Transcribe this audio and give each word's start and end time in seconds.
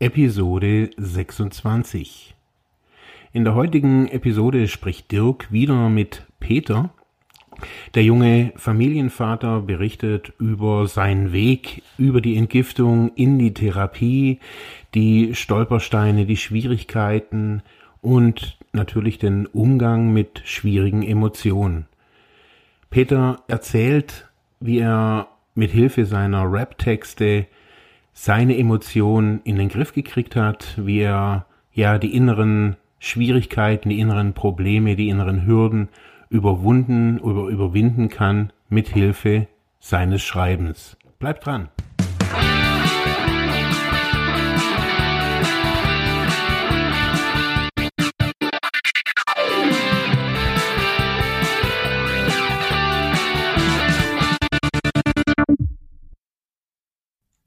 Episode 0.00 0.90
26. 0.96 2.34
In 3.32 3.44
der 3.44 3.54
heutigen 3.54 4.08
Episode 4.08 4.66
spricht 4.66 5.12
Dirk 5.12 5.52
wieder 5.52 5.88
mit 5.88 6.24
Peter. 6.40 6.90
Der 7.94 8.02
junge 8.02 8.52
Familienvater 8.56 9.60
berichtet 9.60 10.32
über 10.40 10.88
seinen 10.88 11.32
Weg, 11.32 11.84
über 11.96 12.20
die 12.20 12.36
Entgiftung 12.36 13.12
in 13.14 13.38
die 13.38 13.54
Therapie, 13.54 14.40
die 14.96 15.32
Stolpersteine, 15.32 16.26
die 16.26 16.38
Schwierigkeiten 16.38 17.62
und 18.00 18.58
natürlich 18.72 19.18
den 19.18 19.46
Umgang 19.46 20.12
mit 20.12 20.42
schwierigen 20.44 21.04
Emotionen. 21.04 21.86
Peter 22.90 23.44
erzählt, 23.46 24.28
wie 24.58 24.80
er 24.80 25.28
mit 25.54 25.70
Hilfe 25.70 26.04
seiner 26.04 26.50
Rap-Texte 26.50 27.46
seine 28.14 28.56
Emotionen 28.56 29.40
in 29.44 29.56
den 29.56 29.68
Griff 29.68 29.92
gekriegt 29.92 30.36
hat, 30.36 30.74
wie 30.78 31.00
er 31.00 31.44
ja 31.72 31.98
die 31.98 32.14
inneren 32.14 32.76
Schwierigkeiten, 33.00 33.90
die 33.90 33.98
inneren 33.98 34.32
Probleme, 34.32 34.96
die 34.96 35.08
inneren 35.08 35.44
Hürden 35.44 35.88
überwunden 36.30 37.18
oder 37.18 37.48
überwinden 37.48 38.08
kann 38.08 38.52
mit 38.70 38.88
Hilfe 38.88 39.48
seines 39.80 40.22
Schreibens. 40.22 40.96
Bleibt 41.18 41.44
dran! 41.44 41.68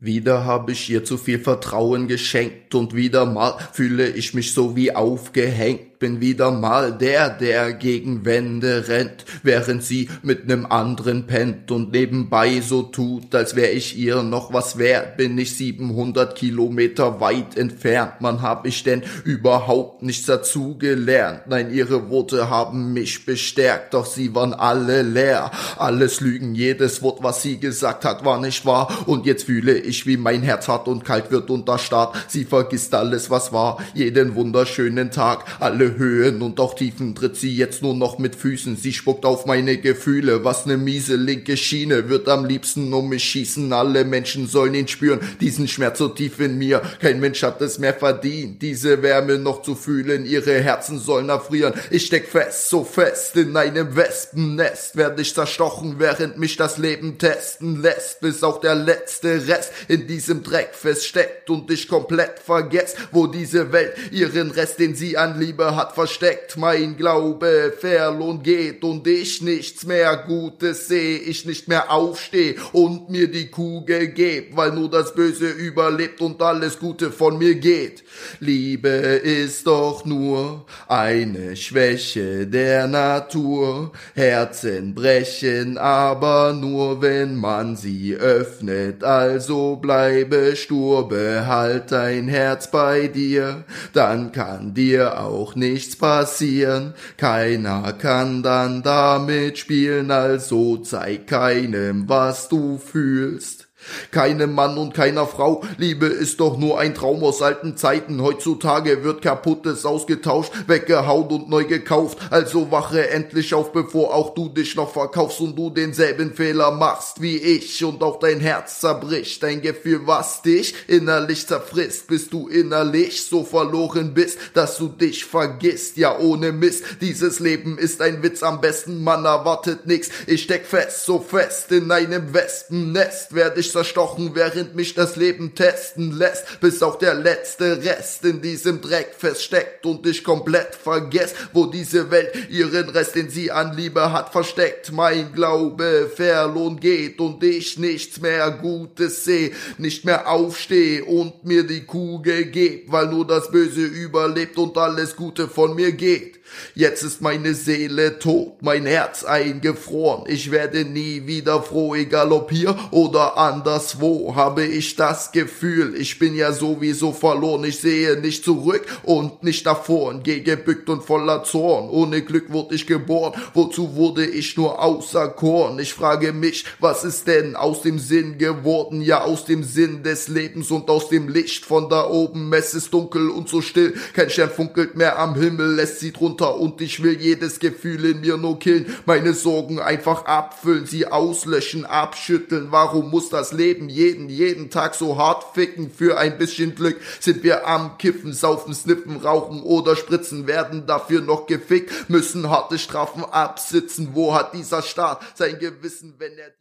Wieder 0.08 0.46
hab 0.46 0.70
ich 0.70 0.90
ihr 0.90 1.04
zu 1.04 1.18
viel 1.18 1.38
Vertrauen 1.38 2.08
geschenkt 2.08 2.74
und 2.76 2.96
wieder 2.96 3.26
mal 3.26 3.58
fühle 3.74 4.08
ich 4.08 4.34
mich 4.34 4.54
so 4.54 4.74
wie 4.74 4.96
aufgehängt 4.96 5.97
bin 6.00 6.22
wieder 6.22 6.52
mal 6.52 6.92
der, 6.92 7.30
der 7.30 7.74
gegen 7.74 8.26
Wände 8.26 8.88
rennt, 8.88 9.26
während 9.44 9.84
sie 9.84 10.10
mit 10.22 10.48
nem 10.48 10.66
anderen 10.66 11.26
pennt 11.26 11.72
und 11.72 11.92
nebenbei 11.92 12.62
so 12.62 12.84
tut, 12.84 13.34
als 13.34 13.56
wär 13.56 13.74
ich 13.74 13.98
ihr 13.98 14.22
noch 14.24 14.54
was 14.54 14.78
wert, 14.78 15.18
bin 15.18 15.38
ich 15.38 15.56
700 15.58 16.36
Kilometer 16.36 17.20
weit 17.20 17.58
entfernt, 17.58 18.22
man 18.22 18.42
hab 18.42 18.66
ich 18.66 18.84
denn 18.84 19.04
überhaupt 19.24 20.04
nichts 20.04 20.26
dazu 20.26 20.78
gelernt, 20.78 21.42
nein, 21.48 21.74
ihre 21.74 22.10
Worte 22.10 22.50
haben 22.50 22.94
mich 22.94 23.26
bestärkt, 23.26 23.94
doch 23.94 24.06
sie 24.06 24.36
waren 24.36 24.54
alle 24.54 25.02
leer, 25.02 25.52
alles 25.78 26.22
Lügen, 26.22 26.54
jedes 26.54 27.02
Wort, 27.02 27.24
was 27.24 27.42
sie 27.42 27.60
gesagt 27.60 28.06
hat, 28.06 28.24
war 28.24 28.40
nicht 28.40 28.66
wahr, 28.66 29.06
und 29.08 29.26
jetzt 29.26 29.46
fühle 29.46 29.78
ich, 29.78 30.06
wie 30.06 30.18
mein 30.18 30.44
Herz 30.44 30.68
hart 30.68 30.88
und 30.88 31.06
kalt 31.06 31.32
wird 31.32 31.50
unter 31.50 31.78
Start, 31.78 32.16
sie 32.28 32.46
vergisst 32.46 32.94
alles, 32.94 33.30
was 33.30 33.52
war, 33.52 33.80
jeden 33.94 34.36
wunderschönen 34.36 35.12
Tag, 35.12 35.46
alle 35.60 35.87
Höhen 35.96 36.42
und 36.42 36.60
auch 36.60 36.74
Tiefen 36.76 37.16
tritt 37.16 37.36
sie 37.36 37.56
jetzt 37.56 37.82
nur 37.82 37.94
noch 37.94 38.20
mit 38.20 38.36
Füßen. 38.36 38.76
Sie 38.76 38.94
spuckt 38.94 39.26
auf 39.26 39.46
meine 39.46 39.78
Gefühle, 39.78 40.44
was 40.44 40.66
ne 40.66 40.78
miese 40.78 41.16
linke 41.16 41.56
Schiene, 41.56 42.10
wird 42.10 42.28
am 42.28 42.46
liebsten 42.46 42.94
um 42.94 43.10
mich 43.10 43.24
schießen. 43.24 43.72
Alle 43.72 44.06
Menschen 44.06 44.48
sollen 44.48 44.76
ihn 44.76 44.88
spüren, 44.88 45.20
diesen 45.40 45.68
Schmerz 45.68 46.00
so 46.00 46.10
tief 46.10 46.40
in 46.40 46.58
mir. 46.58 46.82
Kein 47.00 47.20
Mensch 47.20 47.44
hat 47.44 47.62
es 47.62 47.80
mehr 47.80 47.94
verdient, 47.94 48.62
diese 48.62 49.02
Wärme 49.02 49.38
noch 49.38 49.62
zu 49.62 49.76
fühlen. 49.76 50.26
Ihre 50.26 50.62
Herzen 50.62 51.00
sollen 51.00 51.30
erfrieren. 51.30 51.74
Ich 51.92 52.06
steck 52.06 52.28
fest, 52.28 52.70
so 52.70 52.84
fest 52.84 53.36
in 53.36 53.56
einem 53.56 53.96
Wespennest. 53.96 54.96
Werde 54.96 55.22
ich 55.22 55.34
zerstochen, 55.34 55.96
während 56.00 56.38
mich 56.38 56.58
das 56.58 56.78
Leben 56.78 57.18
testen 57.18 57.82
lässt, 57.82 58.20
bis 58.22 58.44
auch 58.44 58.60
der 58.60 58.76
letzte 58.76 59.48
Rest 59.48 59.72
in 59.88 60.08
diesem 60.08 60.44
Dreck 60.44 60.70
feststeckt 60.74 61.50
und 61.50 61.70
ich 61.72 61.88
komplett 61.88 62.40
vergesse, 62.40 62.98
wo 63.12 63.28
diese 63.28 63.72
Welt 63.72 63.94
ihren 64.12 64.52
Rest, 64.52 64.80
den 64.80 64.96
sie 64.96 65.18
an 65.18 65.40
Liebe 65.40 65.76
hat 65.78 65.94
versteckt, 65.94 66.58
mein 66.58 66.98
Glaube 66.98 67.74
verloren 67.80 68.42
geht 68.42 68.84
und 68.84 69.06
ich 69.08 69.42
nichts 69.44 69.86
mehr 69.86 70.18
Gutes 70.18 70.88
seh, 70.88 71.16
ich 71.16 71.46
nicht 71.46 71.68
mehr 71.68 71.92
aufsteh 71.92 72.56
und 72.74 73.10
mir 73.10 73.30
die 73.30 73.48
Kugel 73.48 74.08
geb, 74.08 74.58
weil 74.58 74.72
nur 74.72 74.90
das 74.90 75.14
Böse 75.14 75.50
überlebt 75.50 76.20
und 76.20 76.42
alles 76.42 76.80
Gute 76.80 77.12
von 77.12 77.38
mir 77.38 77.56
geht. 77.56 78.04
Liebe 78.40 78.90
ist 78.90 79.68
doch 79.68 80.04
nur 80.04 80.66
eine 80.88 81.56
Schwäche 81.56 82.48
der 82.48 82.88
Natur, 82.88 83.92
Herzen 84.16 84.96
brechen 84.96 85.78
aber 85.78 86.54
nur, 86.54 87.02
wenn 87.04 87.36
man 87.36 87.76
sie 87.76 88.16
öffnet, 88.16 89.04
also 89.04 89.76
bleibe 89.76 90.56
stur, 90.56 91.08
behalt 91.08 91.92
dein 91.92 92.28
Herz 92.28 92.72
bei 92.72 93.08
dir, 93.08 93.64
dann 93.94 94.32
kann 94.32 94.74
dir 94.74 95.22
auch 95.22 95.54
nicht 95.54 95.67
nichts 95.72 95.96
passieren, 95.96 96.94
keiner 97.18 97.94
kann 97.94 98.44
dann 98.44 98.84
damit 98.84 99.58
spielen, 99.58 100.12
also 100.12 100.78
zeig 100.78 101.28
keinem, 101.28 102.08
was 102.08 102.50
du 102.50 102.78
fühlst. 102.78 103.67
Keinem 104.12 104.54
Mann 104.54 104.78
und 104.78 104.94
keiner 104.94 105.28
Frau. 105.28 105.64
Liebe 105.78 106.08
ist 106.08 106.40
doch 106.40 106.58
nur 106.58 106.80
ein 106.80 106.96
Traum 106.96 107.24
aus 107.24 107.42
alten 107.42 107.78
Zeiten. 107.78 108.22
Heutzutage 108.22 109.04
wird 109.04 109.22
kaputtes 109.22 109.86
ausgetauscht, 109.86 110.52
weggehaut 110.68 111.32
und 111.32 111.50
neu 111.50 111.66
gekauft. 111.66 112.18
Also 112.30 112.72
wache 112.72 113.10
endlich 113.10 113.54
auf, 113.54 113.72
bevor 113.72 114.14
auch 114.14 114.34
du 114.34 114.50
dich 114.50 114.76
noch 114.76 114.92
verkaufst 114.92 115.40
und 115.42 115.56
du 115.56 115.70
denselben 115.70 116.34
Fehler 116.34 116.72
machst 116.72 117.22
wie 117.22 117.38
ich 117.38 117.84
und 117.84 118.04
auch 118.04 118.20
dein 118.20 118.40
Herz 118.40 118.80
zerbricht. 118.80 119.44
Ein 119.44 119.62
Gefühl, 119.62 120.02
was 120.06 120.42
dich 120.42 120.74
innerlich 120.88 121.48
zerfrisst, 121.48 122.08
bis 122.08 122.30
du 122.30 122.48
innerlich 122.48 123.24
so 123.24 123.44
verloren 123.44 124.14
bist, 124.14 124.38
dass 124.54 124.78
du 124.78 124.88
dich 124.88 125.26
vergisst. 125.26 125.98
Ja, 125.98 126.18
ohne 126.18 126.52
Mist. 126.52 126.84
Dieses 127.02 127.40
Leben 127.40 127.78
ist 127.78 128.02
ein 128.02 128.24
Witz. 128.24 128.44
Am 128.44 128.62
besten 128.62 129.04
man 129.04 129.26
erwartet 129.26 129.88
nix. 129.88 130.10
Ich 130.28 130.44
steck 130.44 130.66
fest, 130.66 131.06
so 131.06 131.20
fest 131.20 131.72
in 131.72 131.92
einem 131.92 132.34
Wespennest. 132.34 133.34
Werde 133.34 133.60
ich 133.60 133.72
zerstochen, 133.78 134.32
während 134.34 134.76
mich 134.76 134.96
das 134.96 135.18
Leben 135.18 135.54
testen 135.54 136.12
lässt, 136.12 136.60
bis 136.62 136.82
auch 136.82 136.98
der 136.98 137.14
letzte 137.14 137.84
Rest 137.84 138.26
in 138.26 138.42
diesem 138.42 138.82
Dreck 138.82 139.14
feststeckt 139.16 139.86
und 139.86 140.08
ich 140.08 140.24
komplett 140.24 140.74
vergess, 140.74 141.36
wo 141.54 141.68
diese 141.68 142.10
Welt 142.10 142.50
ihren 142.50 142.90
Rest, 142.90 143.14
den 143.14 143.30
sie 143.30 143.52
an 143.52 143.78
Liebe 143.78 144.12
hat, 144.12 144.32
versteckt. 144.32 144.92
Mein 144.92 145.32
Glaube 145.32 146.10
verloren 146.16 146.80
geht 146.80 147.20
und 147.20 147.44
ich 147.44 147.78
nichts 147.78 148.20
mehr 148.20 148.50
Gutes 148.50 149.26
seh, 149.26 149.54
nicht 149.78 150.06
mehr 150.06 150.28
aufsteh 150.28 151.02
und 151.02 151.46
mir 151.46 151.62
die 151.62 151.86
Kugel 151.86 152.46
geb, 152.46 152.92
weil 152.92 153.08
nur 153.08 153.28
das 153.28 153.52
Böse 153.52 153.82
überlebt 153.86 154.58
und 154.58 154.76
alles 154.76 155.16
Gute 155.16 155.48
von 155.48 155.76
mir 155.76 155.92
geht. 155.92 156.37
Jetzt 156.76 157.04
ist 157.04 157.22
meine 157.22 157.54
Seele 157.54 158.20
tot, 158.20 158.62
mein 158.62 158.86
Herz 158.86 159.24
eingefroren. 159.24 160.24
Ich 160.28 160.52
werde 160.52 160.86
nie 160.86 161.26
wieder 161.26 161.62
froh, 161.62 161.96
egal 161.96 162.32
ob 162.32 162.52
hier 162.52 162.78
oder 162.92 163.38
anderswo. 163.38 164.36
Habe 164.36 164.66
ich 164.66 164.96
das 164.96 165.32
Gefühl, 165.32 165.96
ich 165.98 166.20
bin 166.20 166.36
ja 166.36 166.52
sowieso 166.52 167.12
verloren. 167.12 167.64
Ich 167.64 167.80
sehe 167.80 168.20
nicht 168.20 168.44
zurück 168.44 168.86
und 169.04 169.44
nicht 169.44 169.66
nach 169.66 169.84
vorn. 169.84 170.22
Geh 170.24 170.42
gebückt 170.42 170.90
und 170.90 171.04
voller 171.04 171.44
Zorn. 171.44 171.90
Ohne 171.90 172.22
Glück 172.22 172.52
wurde 172.52 172.76
ich 172.76 172.88
geboren. 172.88 173.34
Wozu 173.54 173.96
wurde 173.96 174.26
ich 174.26 174.58
nur 174.58 174.82
außer 174.82 175.30
Korn? 175.30 175.80
Ich 175.80 175.94
frage 175.94 176.34
mich, 176.34 176.66
was 176.80 177.04
ist 177.04 177.28
denn 177.28 177.56
aus 177.56 177.82
dem 177.82 178.00
Sinn 178.00 178.38
geworden? 178.38 179.02
Ja, 179.02 179.24
aus 179.24 179.46
dem 179.46 179.64
Sinn 179.64 180.04
des 180.04 180.28
Lebens 180.28 180.72
und 180.72 180.90
aus 180.90 181.10
dem 181.10 181.28
Licht 181.28 181.66
von 181.66 181.90
da 181.90 182.08
oben. 182.10 182.54
Es 182.54 182.74
ist 182.74 182.94
dunkel 182.94 183.30
und 183.30 183.50
so 183.50 183.62
still. 183.62 183.94
Kein 184.14 184.30
Stern 184.30 184.50
funkelt 184.50 184.96
mehr 184.96 185.20
am 185.20 185.36
Himmel. 185.36 185.80
Es 185.80 186.00
zieht 186.00 186.20
runter 186.20 186.47
runter 186.48 186.78
und 186.78 186.82
ich 186.82 187.02
will 187.02 187.20
jedes 187.20 187.60
Gefühl 187.60 188.06
in 188.06 188.22
mir 188.22 188.38
nur 188.38 188.60
killen, 188.60 188.86
meine 189.06 189.34
Sorgen 189.34 189.80
einfach 189.80 190.26
abfüllen, 190.26 190.86
sie 190.86 191.08
auslöschen, 191.08 191.86
abschütteln. 191.86 192.68
Warum 192.72 193.10
muss 193.10 193.30
das 193.30 193.52
Leben 193.52 193.90
jeden, 193.90 194.30
jeden 194.30 194.70
Tag 194.70 194.96
so 194.96 195.18
hart 195.18 195.46
ficken? 195.54 195.92
Für 195.92 196.18
ein 196.18 196.38
bisschen 196.38 196.76
Glück 196.76 197.00
sind 197.20 197.44
wir 197.44 197.68
am 197.68 197.98
Kiffen, 197.98 198.34
saufen, 198.34 198.74
sniffen, 198.74 199.18
rauchen 199.18 199.62
oder 199.62 199.96
spritzen, 199.96 200.48
werden 200.48 200.86
dafür 200.86 201.22
noch 201.22 201.48
gefickt, 201.48 202.10
müssen 202.10 202.50
harte 202.50 202.78
Strafen 202.78 203.24
absitzen. 203.24 204.10
Wo 204.14 204.34
hat 204.34 204.54
dieser 204.54 204.82
Staat 204.82 205.22
sein 205.36 205.60
Gewissen, 205.60 206.16
wenn 206.18 206.38
er... 206.38 206.52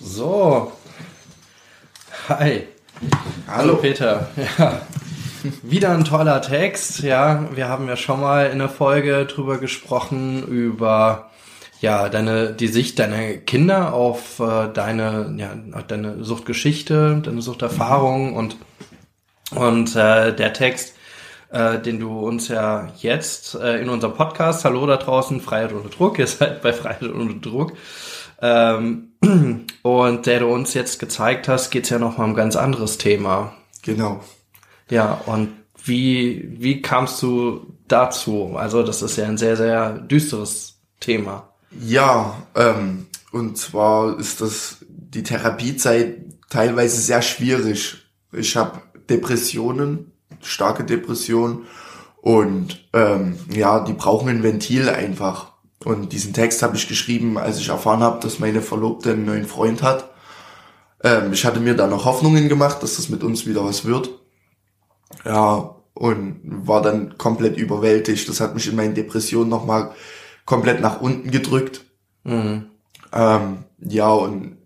So. 0.00 0.72
Hi. 2.28 2.68
Hallo, 3.46 3.72
Hallo 3.72 3.76
Peter. 3.76 4.30
Ja. 4.58 4.82
Wieder 5.62 5.90
ein 5.90 6.04
toller 6.04 6.42
Text, 6.42 7.00
ja. 7.00 7.48
Wir 7.54 7.68
haben 7.68 7.88
ja 7.88 7.96
schon 7.96 8.20
mal 8.20 8.46
in 8.46 8.58
der 8.58 8.68
Folge 8.68 9.26
drüber 9.26 9.58
gesprochen, 9.58 10.42
über 10.46 11.30
ja, 11.80 12.08
deine, 12.08 12.52
die 12.52 12.68
Sicht 12.68 12.98
deiner 12.98 13.34
Kinder 13.34 13.92
auf 13.92 14.40
äh, 14.40 14.68
deine, 14.72 15.34
ja, 15.36 15.54
deine 15.82 16.24
Suchtgeschichte, 16.24 17.20
deine 17.22 17.42
Suchterfahrung 17.42 18.34
und, 18.34 18.56
und 19.54 19.94
äh, 19.94 20.34
der 20.34 20.52
Text, 20.52 20.94
äh, 21.50 21.78
den 21.78 22.00
du 22.00 22.18
uns 22.18 22.48
ja 22.48 22.88
jetzt 22.98 23.54
äh, 23.54 23.80
in 23.80 23.88
unserem 23.88 24.14
Podcast, 24.14 24.64
Hallo 24.64 24.86
da 24.86 24.96
draußen, 24.96 25.40
Freiheit 25.40 25.72
ohne 25.72 25.88
Druck, 25.88 26.18
ihr 26.18 26.26
seid 26.26 26.62
bei 26.62 26.72
Freiheit 26.72 27.02
ohne 27.02 27.34
Druck, 27.34 27.74
ähm, 28.42 29.12
und 29.82 30.26
der 30.26 30.40
du 30.40 30.46
uns 30.46 30.74
jetzt 30.74 30.98
gezeigt 30.98 31.48
hast, 31.48 31.70
geht's 31.70 31.90
ja 31.90 31.98
noch 31.98 32.18
mal 32.18 32.24
um 32.24 32.30
ein 32.30 32.36
ganz 32.36 32.56
anderes 32.56 32.98
Thema. 32.98 33.52
Genau. 33.82 34.20
Ja, 34.90 35.20
und 35.26 35.50
wie, 35.84 36.56
wie 36.58 36.82
kamst 36.82 37.22
du 37.22 37.74
dazu? 37.86 38.54
Also 38.56 38.82
das 38.82 39.02
ist 39.02 39.16
ja 39.16 39.26
ein 39.26 39.38
sehr, 39.38 39.56
sehr 39.56 39.92
düsteres 39.92 40.76
Thema. 41.00 41.48
Ja, 41.80 42.42
ähm, 42.54 43.06
und 43.32 43.58
zwar 43.58 44.18
ist 44.18 44.40
das 44.40 44.78
die 44.88 45.22
Therapiezeit 45.22 46.16
teilweise 46.50 47.00
sehr 47.00 47.22
schwierig. 47.22 47.96
Ich 48.32 48.56
habe 48.56 48.80
Depressionen, 49.08 50.12
starke 50.42 50.84
Depressionen 50.84 51.66
und 52.20 52.84
ähm, 52.92 53.38
ja, 53.50 53.80
die 53.80 53.92
brauchen 53.92 54.28
ein 54.28 54.42
Ventil 54.42 54.88
einfach. 54.88 55.52
Und 55.84 56.12
diesen 56.12 56.32
Text 56.32 56.62
habe 56.62 56.76
ich 56.76 56.88
geschrieben, 56.88 57.38
als 57.38 57.58
ich 57.58 57.68
erfahren 57.68 58.00
habe, 58.00 58.20
dass 58.20 58.40
meine 58.40 58.62
Verlobte 58.62 59.12
einen 59.12 59.24
neuen 59.24 59.46
Freund 59.46 59.82
hat. 59.82 60.10
Ähm, 61.04 61.32
ich 61.32 61.44
hatte 61.44 61.60
mir 61.60 61.74
da 61.74 61.86
noch 61.86 62.04
Hoffnungen 62.04 62.48
gemacht, 62.48 62.82
dass 62.82 62.96
das 62.96 63.08
mit 63.08 63.22
uns 63.22 63.46
wieder 63.46 63.64
was 63.64 63.84
wird. 63.84 64.10
Ja, 65.24 65.74
und 65.94 66.40
war 66.44 66.80
dann 66.80 67.18
komplett 67.18 67.56
überwältigt. 67.56 68.28
Das 68.28 68.40
hat 68.40 68.54
mich 68.54 68.68
in 68.68 68.76
meinen 68.76 68.94
Depressionen 68.94 69.48
nochmal 69.48 69.90
komplett 70.44 70.80
nach 70.80 71.00
unten 71.00 71.30
gedrückt. 71.30 71.84
Mhm. 72.24 72.66
Ähm, 73.12 73.64
ja, 73.80 74.10
und 74.10 74.58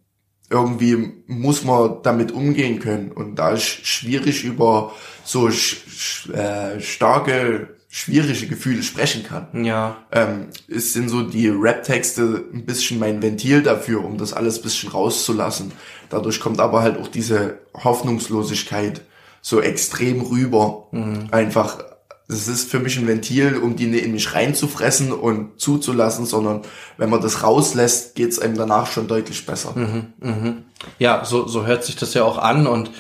irgendwie 0.51 1.13
muss 1.27 1.65
man 1.65 2.03
damit 2.03 2.33
umgehen 2.33 2.79
können. 2.79 3.11
Und 3.11 3.37
da 3.37 3.53
ist 3.53 3.65
schwierig 3.65 4.45
über 4.45 4.93
so 5.25 5.49
äh, 5.49 6.81
starke, 6.81 7.77
schwierige 7.89 8.47
Gefühle 8.47 8.83
sprechen 8.83 9.25
kann. 9.25 9.65
Ja. 9.65 9.97
Ähm, 10.13 10.49
es 10.69 10.93
sind 10.93 11.09
so 11.09 11.23
die 11.23 11.49
Rap-Texte 11.49 12.45
ein 12.53 12.67
bisschen 12.67 12.99
mein 12.99 13.23
Ventil 13.23 13.63
dafür, 13.63 14.05
um 14.05 14.19
das 14.19 14.35
alles 14.35 14.59
ein 14.59 14.63
bisschen 14.63 14.91
rauszulassen. 14.91 15.73
Dadurch 16.11 16.41
kommt 16.41 16.61
aber 16.61 16.83
halt 16.83 16.99
auch 16.99 17.09
diese 17.09 17.59
Hoffnungslosigkeit 17.75 19.03
so 19.43 19.61
extrem 19.61 20.23
rüber. 20.23 20.87
Mhm. 20.93 21.29
Einfach, 21.33 21.85
das 22.29 22.49
ist 22.49 22.71
für 22.71 22.79
mich 22.79 22.97
ein 22.97 23.07
Ventil, 23.07 23.59
um 23.59 23.77
die 23.77 23.99
in 23.99 24.13
mich 24.13 24.35
reinzufressen 24.35 25.13
und 25.13 25.61
zuzulassen, 25.61 26.25
sondern 26.25 26.63
wenn 26.97 27.11
man 27.11 27.21
das 27.21 27.43
rauslässt, 27.43 28.15
geht's 28.15 28.39
einem 28.39 28.57
danach 28.57 28.87
schon 28.87 29.09
deutlich 29.09 29.45
besser. 29.45 29.73
Mhm, 29.75 30.13
mh. 30.21 30.55
Ja, 30.99 31.25
so, 31.25 31.47
so 31.47 31.67
hört 31.67 31.85
sich 31.85 31.97
das 31.97 32.15
ja 32.15 32.25
auch 32.25 32.39
an 32.39 32.67
und 32.67 32.91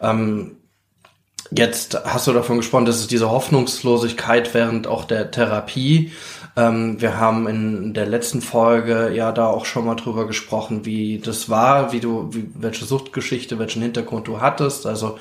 ähm, 0.00 0.52
Jetzt 1.50 1.98
hast 2.04 2.26
du 2.26 2.32
davon 2.32 2.58
gesprochen, 2.58 2.84
dass 2.84 3.00
es 3.00 3.06
diese 3.06 3.30
Hoffnungslosigkeit 3.30 4.52
während 4.52 4.86
auch 4.86 5.04
der 5.04 5.30
Therapie. 5.30 6.12
Ähm, 6.56 7.00
wir 7.00 7.16
haben 7.16 7.48
in 7.48 7.94
der 7.94 8.06
letzten 8.06 8.42
Folge 8.42 9.10
ja 9.14 9.32
da 9.32 9.46
auch 9.46 9.64
schon 9.64 9.86
mal 9.86 9.94
drüber 9.94 10.26
gesprochen, 10.26 10.84
wie 10.84 11.20
das 11.20 11.48
war, 11.48 11.92
wie 11.92 12.00
du, 12.00 12.28
wie, 12.32 12.50
welche 12.54 12.84
Suchtgeschichte, 12.84 13.58
welchen 13.58 13.80
Hintergrund 13.80 14.28
du 14.28 14.42
hattest. 14.42 14.84
Also 14.84 15.18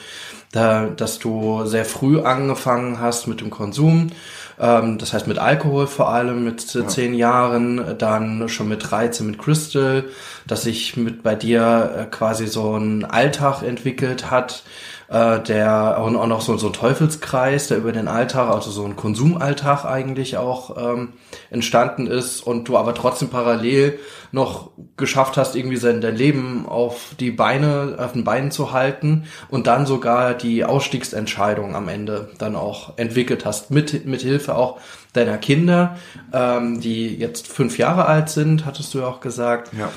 da, 0.51 0.85
dass 0.85 1.19
du 1.19 1.65
sehr 1.65 1.85
früh 1.85 2.21
angefangen 2.21 2.99
hast 2.99 3.27
mit 3.27 3.41
dem 3.41 3.49
Konsum, 3.49 4.11
ähm, 4.59 4.97
das 4.97 5.13
heißt 5.13 5.27
mit 5.27 5.37
Alkohol 5.37 5.87
vor 5.87 6.09
allem, 6.09 6.43
mit 6.43 6.73
ja. 6.73 6.87
zehn 6.87 7.13
Jahren, 7.13 7.97
dann 7.97 8.49
schon 8.49 8.69
mit 8.69 8.89
13 8.89 9.27
mit 9.27 9.37
Crystal, 9.37 10.05
dass 10.47 10.63
sich 10.63 10.97
mit 10.97 11.23
bei 11.23 11.35
dir 11.35 11.95
äh, 11.97 12.05
quasi 12.05 12.47
so 12.47 12.75
ein 12.75 13.05
Alltag 13.05 13.61
entwickelt 13.61 14.31
hat, 14.31 14.63
äh, 15.09 15.39
der 15.41 16.01
und 16.03 16.15
auch 16.15 16.27
noch 16.27 16.41
so, 16.41 16.57
so 16.57 16.67
ein 16.67 16.73
Teufelskreis, 16.73 17.67
der 17.67 17.77
über 17.77 17.91
den 17.91 18.07
Alltag, 18.07 18.49
also 18.49 18.71
so 18.71 18.83
ein 18.83 18.95
Konsumalltag 18.95 19.85
eigentlich 19.85 20.37
auch 20.37 20.77
ähm, 20.77 21.13
entstanden 21.49 22.07
ist 22.07 22.41
und 22.41 22.67
du 22.67 22.77
aber 22.77 22.93
trotzdem 22.93 23.29
parallel 23.29 23.99
noch 24.31 24.71
geschafft 24.97 25.37
hast, 25.37 25.55
irgendwie 25.55 25.77
sein 25.77 26.01
dein 26.01 26.15
Leben 26.15 26.65
auf 26.67 27.15
die 27.19 27.31
Beine, 27.31 27.95
auf 27.97 28.13
den 28.13 28.25
Beinen 28.25 28.51
zu 28.51 28.73
halten 28.73 29.25
und 29.49 29.67
dann 29.67 29.85
sogar 29.85 30.33
die 30.33 30.65
Ausstiegsentscheidung 30.65 31.75
am 31.75 31.87
Ende 31.87 32.29
dann 32.37 32.55
auch 32.55 32.97
entwickelt 32.97 33.45
hast, 33.45 33.71
mit, 33.71 34.05
mit 34.05 34.21
Hilfe 34.21 34.55
auch 34.55 34.79
deiner 35.13 35.37
Kinder, 35.37 35.97
ähm, 36.33 36.81
die 36.81 37.15
jetzt 37.15 37.47
fünf 37.47 37.77
Jahre 37.77 38.05
alt 38.05 38.29
sind, 38.29 38.65
hattest 38.65 38.93
du 38.93 38.99
ja 38.99 39.07
auch 39.07 39.21
gesagt. 39.21 39.71
Ja. 39.73 39.89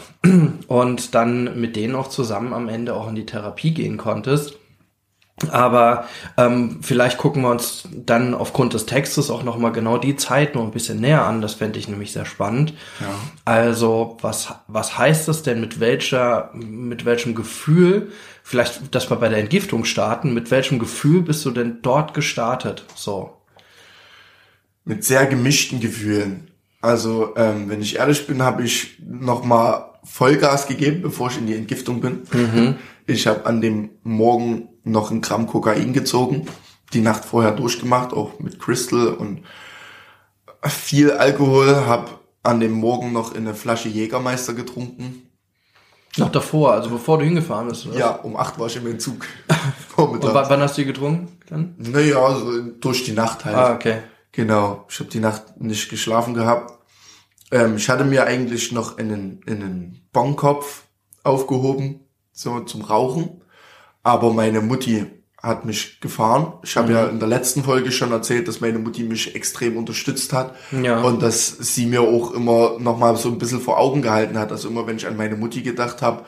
Und 0.69 1.15
dann 1.15 1.61
mit 1.61 1.75
denen 1.75 1.97
auch 1.97 2.09
zusammen 2.09 2.53
am 2.53 2.69
Ende 2.69 2.95
auch 2.95 3.09
in 3.09 3.17
die 3.17 3.27
Therapie 3.27 3.73
gehen 3.73 3.97
konntest. 3.97 4.60
Aber 5.49 6.05
ähm, 6.37 6.81
vielleicht 6.83 7.17
gucken 7.17 7.43
wir 7.43 7.51
uns 7.51 7.89
dann 7.93 8.35
aufgrund 8.35 8.75
des 8.75 8.85
Textes 8.87 9.31
auch 9.31 9.43
nochmal 9.43 9.73
genau 9.73 9.97
die 9.97 10.17
Zeit 10.17 10.55
noch 10.55 10.63
ein 10.63 10.71
bisschen 10.71 11.01
näher 11.01 11.25
an. 11.25 11.41
Das 11.41 11.55
fände 11.55 11.79
ich 11.79 11.89
nämlich 11.89 12.13
sehr 12.13 12.27
spannend. 12.27 12.75
Ja. 13.01 13.07
Also, 13.47 14.19
was, 14.21 14.55
was 14.69 14.99
heißt 14.99 15.29
das 15.29 15.43
denn? 15.43 15.61
Mit 15.61 15.81
welcher, 15.81 16.51
mit 16.55 17.05
welchem 17.05 17.35
Gefühl, 17.35 18.13
vielleicht, 18.43 18.95
dass 18.95 19.09
wir 19.11 19.17
bei 19.17 19.29
der 19.29 19.39
Entgiftung 19.39 19.85
starten, 19.85 20.35
mit 20.35 20.51
welchem 20.51 20.79
Gefühl 20.79 21.23
bist 21.23 21.45
du 21.47 21.51
denn 21.51 21.79
dort 21.81 22.13
gestartet? 22.13 22.85
So. 22.95 23.39
Mit 24.85 25.05
sehr 25.05 25.27
gemischten 25.27 25.81
Gefühlen. 25.81 26.51
Also, 26.83 27.35
ähm, 27.37 27.69
wenn 27.69 27.81
ich 27.81 27.97
ehrlich 27.97 28.27
bin, 28.27 28.43
habe 28.43 28.63
ich 28.63 28.99
nochmal 29.07 29.91
Vollgas 30.03 30.67
gegeben, 30.67 31.03
bevor 31.03 31.29
ich 31.29 31.39
in 31.39 31.47
die 31.47 31.55
Entgiftung 31.55 32.01
bin. 32.01 32.23
Mhm. 32.33 32.77
Ich 33.07 33.27
habe 33.27 33.45
an 33.45 33.61
dem 33.61 33.91
Morgen 34.03 34.70
noch 34.85 35.11
ein 35.11 35.21
Gramm 35.21 35.47
Kokain 35.47 35.93
gezogen, 35.93 36.47
die 36.93 37.01
Nacht 37.01 37.25
vorher 37.25 37.53
durchgemacht, 37.53 38.13
auch 38.13 38.39
mit 38.39 38.59
Crystal 38.59 39.09
und 39.09 39.43
viel 40.69 41.13
Alkohol, 41.13 41.87
hab 41.87 42.21
an 42.43 42.61
dem 42.61 42.73
Morgen 42.73 43.13
noch 43.13 43.33
in 43.35 43.47
eine 43.47 43.55
Flasche 43.55 43.89
Jägermeister 43.89 44.55
getrunken. 44.55 45.31
Noch 46.17 46.33
davor, 46.33 46.73
also 46.73 46.91
bevor 46.91 47.19
du 47.19 47.25
hingefahren 47.25 47.69
bist, 47.69 47.87
oder? 47.87 47.99
Ja, 47.99 48.11
um 48.11 48.37
acht 48.37 48.59
war 48.59 48.67
ich 48.67 48.77
im 48.77 48.87
Entzug. 48.87 49.25
und 49.97 50.23
wann 50.23 50.61
hast 50.61 50.77
du 50.77 50.83
die 50.83 50.87
getrunken 50.87 51.39
dann? 51.49 51.75
Naja, 51.79 52.19
also 52.19 52.63
durch 52.63 53.05
die 53.05 53.13
Nacht 53.13 53.45
halt. 53.45 53.57
Ah, 53.57 53.75
okay. 53.75 53.99
Genau, 54.33 54.87
ich 54.89 54.99
habe 54.99 55.11
die 55.11 55.21
Nacht 55.21 55.61
nicht 55.61 55.89
geschlafen 55.89 56.35
gehabt. 56.35 56.79
Ähm, 57.53 57.77
ich 57.77 57.89
hatte 57.89 58.05
mir 58.05 58.25
eigentlich 58.27 58.73
noch 58.73 58.99
einen, 58.99 59.41
einen 59.47 60.09
Bonkopf 60.13 60.85
aufgehoben, 61.23 62.01
so 62.33 62.61
zum 62.61 62.83
Rauchen. 62.83 63.40
Aber 64.03 64.33
meine 64.33 64.61
Mutti 64.61 65.07
hat 65.43 65.65
mich 65.65 66.01
gefahren. 66.01 66.53
Ich 66.63 66.77
habe 66.77 66.89
mhm. 66.89 66.95
ja 66.95 67.07
in 67.07 67.19
der 67.19 67.29
letzten 67.29 67.65
Folge 67.65 67.93
schon 67.93 68.13
erzählt, 68.13 68.47
dass 68.47 68.61
meine 68.61 68.79
Mutti 68.79 69.05
mich 69.05 69.35
extrem 69.35 69.77
unterstützt 69.77 70.33
hat 70.33 70.55
ja. 70.71 71.01
und 71.01 71.23
dass 71.23 71.49
sie 71.49 71.87
mir 71.87 72.03
auch 72.03 72.33
immer 72.33 72.79
noch 72.79 72.99
mal 72.99 73.17
so 73.17 73.29
ein 73.29 73.39
bisschen 73.39 73.61
vor 73.61 73.79
Augen 73.79 74.03
gehalten 74.03 74.39
hat. 74.39 74.53
Also 74.53 74.69
immer, 74.69 74.87
wenn 74.87 74.97
ich 74.97 75.07
an 75.07 75.17
meine 75.17 75.37
Mutti 75.37 75.63
gedacht 75.63 76.03
habe, 76.03 76.25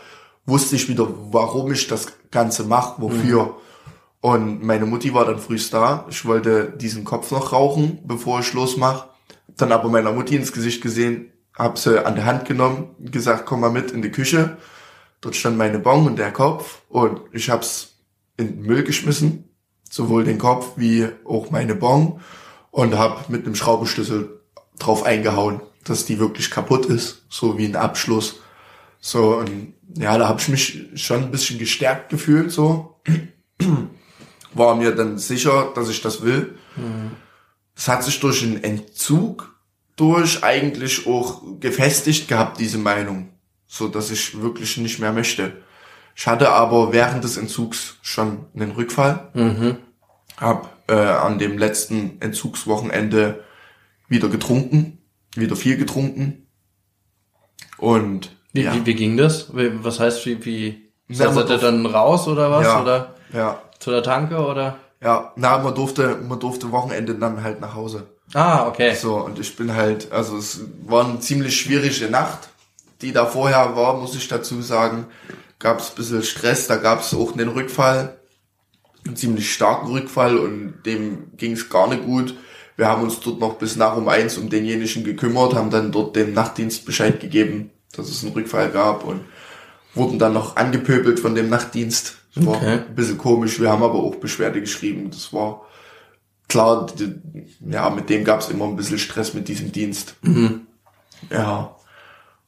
wusste 0.47 0.77
ich 0.77 0.89
wieder, 0.89 1.07
warum 1.31 1.73
ich 1.73 1.89
das 1.89 2.07
Ganze 2.31 2.65
mache, 2.65 3.01
wofür. 3.03 3.45
Mhm. 3.45 3.51
Und 4.23 4.63
meine 4.63 4.87
Mutti 4.87 5.13
war 5.13 5.25
dann 5.25 5.39
frühst 5.39 5.75
da. 5.75 6.07
Ich 6.09 6.25
wollte 6.25 6.73
diesen 6.77 7.05
Kopf 7.05 7.31
noch 7.33 7.53
rauchen, 7.53 7.99
bevor 8.05 8.41
ich 8.41 8.53
losmache. 8.53 9.09
Dann 9.57 9.73
aber 9.73 9.89
meiner 9.89 10.13
Mutti 10.13 10.37
ins 10.37 10.53
Gesicht 10.53 10.81
gesehen, 10.81 11.33
hab 11.55 11.77
sie 11.77 12.05
an 12.07 12.15
der 12.15 12.25
Hand 12.25 12.47
genommen, 12.47 12.95
gesagt, 12.99 13.45
komm 13.45 13.61
mal 13.61 13.71
mit 13.71 13.91
in 13.91 14.01
die 14.01 14.11
Küche. 14.11 14.57
Dort 15.23 15.37
stand 15.37 15.57
meine 15.57 15.79
Bon 15.79 16.07
und 16.07 16.19
der 16.19 16.33
Kopf 16.33 16.83
und 16.89 17.21
ich 17.33 17.49
hab's 17.49 17.95
in 18.37 18.57
den 18.57 18.63
Müll 18.67 18.83
geschmissen, 18.83 19.49
sowohl 19.89 20.25
den 20.25 20.39
Kopf 20.39 20.73
wie 20.77 21.09
auch 21.25 21.51
meine 21.51 21.77
Bon 21.77 22.21
und 22.73 22.99
hab 22.99 23.31
mit 23.31 23.47
einem 23.47 23.55
Schraubenschlüssel 23.55 24.41
drauf 24.81 25.05
eingehauen, 25.05 25.61
dass 25.85 26.05
die 26.05 26.19
wirklich 26.19 26.51
kaputt 26.51 26.87
ist, 26.87 27.25
so 27.29 27.57
wie 27.57 27.67
ein 27.67 27.77
Abschluss. 27.77 28.41
So 28.99 29.37
und 29.37 29.75
ja, 29.97 30.19
da 30.19 30.27
habe 30.27 30.41
ich 30.41 30.49
mich 30.49 30.89
schon 30.97 31.23
ein 31.23 31.31
bisschen 31.31 31.59
gestärkt 31.59 32.11
gefühlt, 32.11 32.51
so 32.51 33.01
war 34.55 34.75
mir 34.75 34.93
dann 34.93 35.19
sicher, 35.19 35.71
dass 35.75 35.89
ich 35.89 36.03
das 36.03 36.23
will. 36.23 36.59
Mhm. 36.75 37.13
Es 37.77 37.87
hat 37.87 38.03
sich 38.03 38.19
durch 38.19 38.43
einen 38.43 38.63
Entzug 38.63 39.55
durch 39.95 40.43
eigentlich 40.43 41.07
auch 41.07 41.43
gefestigt 41.61 42.27
gehabt, 42.27 42.59
diese 42.59 42.79
Meinung 42.79 43.32
so 43.73 43.89
dass 43.89 44.11
ich 44.11 44.43
wirklich 44.43 44.77
nicht 44.77 44.99
mehr 44.99 45.15
möchte. 45.15 45.53
Ich 46.15 46.27
hatte 46.27 46.51
aber 46.51 46.93
während 46.93 47.25
des 47.25 47.39
Entzugs 47.39 47.97
schon 48.03 48.45
einen 48.55 48.73
Rückfall. 48.73 49.31
Mhm. 49.33 49.79
Hab 50.37 50.77
äh, 50.89 50.95
an 50.95 51.39
dem 51.39 51.57
letzten 51.57 52.21
Entzugswochenende 52.21 53.45
wieder 54.09 54.29
getrunken, 54.29 54.99
wieder 55.35 55.57
viel 55.57 55.79
getrunken. 55.79 56.49
Und 57.79 58.37
wie, 58.53 58.65
ja. 58.65 58.75
wie, 58.75 58.85
wie 58.85 58.95
ging 58.95 59.17
das? 59.17 59.49
Was 59.55 59.99
heißt 59.99 60.27
wie 60.27 60.45
wie 60.45 60.93
ja, 61.09 61.33
seid 61.33 61.49
ihr 61.49 61.57
dann 61.57 61.87
raus 61.87 62.29
oder 62.29 62.51
was 62.51 62.67
ja, 62.67 62.83
oder 62.83 63.15
ja. 63.33 63.63
zu 63.79 63.91
der 63.91 64.03
Tanke 64.03 64.37
oder? 64.37 64.77
Ja, 65.01 65.33
na 65.37 65.57
man 65.57 65.75
durfte 65.75 66.19
man 66.29 66.39
durfte 66.39 66.71
Wochenende 66.73 67.15
dann 67.15 67.43
halt 67.43 67.63
nach 67.63 67.75
Hause. 67.75 68.07
Ah 68.35 68.67
okay. 68.67 68.95
So 68.95 69.17
und 69.17 69.39
ich 69.39 69.57
bin 69.57 69.75
halt 69.75 70.13
also 70.13 70.37
es 70.37 70.61
war 70.85 71.07
eine 71.07 71.21
ziemlich 71.21 71.59
schwierige 71.59 72.11
Nacht 72.11 72.52
die 73.03 73.13
da 73.13 73.27
vorher 73.27 73.77
war, 73.77 73.99
muss 73.99 74.15
ich 74.15 74.29
dazu 74.29 74.63
sagen, 74.63 75.07
gab 75.59 75.81
es 75.81 75.91
ein 75.91 75.97
bisschen 75.97 76.23
Stress, 76.23 76.67
da 76.67 76.77
gab 76.77 77.01
es 77.01 77.13
auch 77.15 77.33
einen 77.33 77.49
Rückfall, 77.49 78.17
einen 79.05 79.17
ziemlich 79.17 79.53
starken 79.53 79.91
Rückfall 79.91 80.39
und 80.39 80.83
dem 80.87 81.37
ging 81.37 81.53
es 81.53 81.69
gar 81.69 81.89
nicht 81.89 82.05
gut. 82.05 82.35
Wir 82.77 82.89
haben 82.89 83.03
uns 83.03 83.21
dort 83.21 83.41
noch 83.41 83.55
bis 83.55 83.77
nach 83.77 83.97
um 83.97 84.09
eins 84.09 84.39
um 84.39 84.49
denjenigen 84.49 85.05
gekümmert, 85.05 85.55
haben 85.55 85.71
dann 85.71 85.93
dort 85.93 86.17
dem 86.17 86.33
Nachtdienst 86.33 86.87
Bescheid 86.87 87.21
gegeben, 87.21 87.71
dass 87.95 88.09
es 88.09 88.25
einen 88.25 88.33
Rückfall 88.33 88.71
gab 88.71 89.05
und 89.05 89.21
wurden 89.95 90.19
dann 90.19 90.33
noch 90.33 90.57
angepöbelt 90.57 91.21
von 91.21 91.35
dem 91.35 91.49
Nachtdienst. 91.49 92.17
Das 92.35 92.47
war 92.47 92.57
okay. 92.57 92.81
ein 92.89 92.95
bisschen 92.95 93.19
komisch. 93.19 93.61
Wir 93.61 93.71
haben 93.71 93.83
aber 93.83 93.99
auch 93.99 94.15
Beschwerde 94.15 94.61
geschrieben. 94.61 95.11
Das 95.11 95.33
war 95.35 95.67
klar, 96.49 96.87
ja, 97.69 97.91
mit 97.91 98.09
dem 98.09 98.25
gab 98.25 98.41
es 98.41 98.49
immer 98.49 98.65
ein 98.65 98.77
bisschen 98.77 98.99
Stress 98.99 99.35
mit 99.35 99.49
diesem 99.49 99.71
Dienst. 99.71 100.17
Mhm. 100.23 100.67
Ja. 101.31 101.77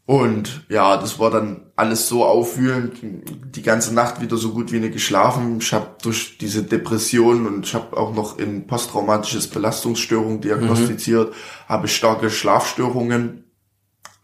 Und 0.06 0.66
ja, 0.68 0.98
das 0.98 1.18
war 1.18 1.30
dann 1.30 1.70
alles 1.76 2.08
so 2.08 2.26
aufwühlend, 2.26 2.98
die 3.02 3.62
ganze 3.62 3.94
Nacht 3.94 4.20
wieder 4.20 4.36
so 4.36 4.52
gut 4.52 4.70
wie 4.70 4.78
nicht 4.78 4.92
geschlafen. 4.92 5.58
Ich 5.60 5.72
habe 5.72 5.96
durch 6.02 6.36
diese 6.36 6.62
Depression 6.62 7.46
und 7.46 7.66
ich 7.66 7.74
habe 7.74 7.96
auch 7.96 8.14
noch 8.14 8.38
in 8.38 8.66
posttraumatisches 8.66 9.48
Belastungsstörung 9.48 10.42
diagnostiziert, 10.42 11.30
mhm. 11.30 11.68
habe 11.68 11.88
starke 11.88 12.28
Schlafstörungen. 12.28 13.44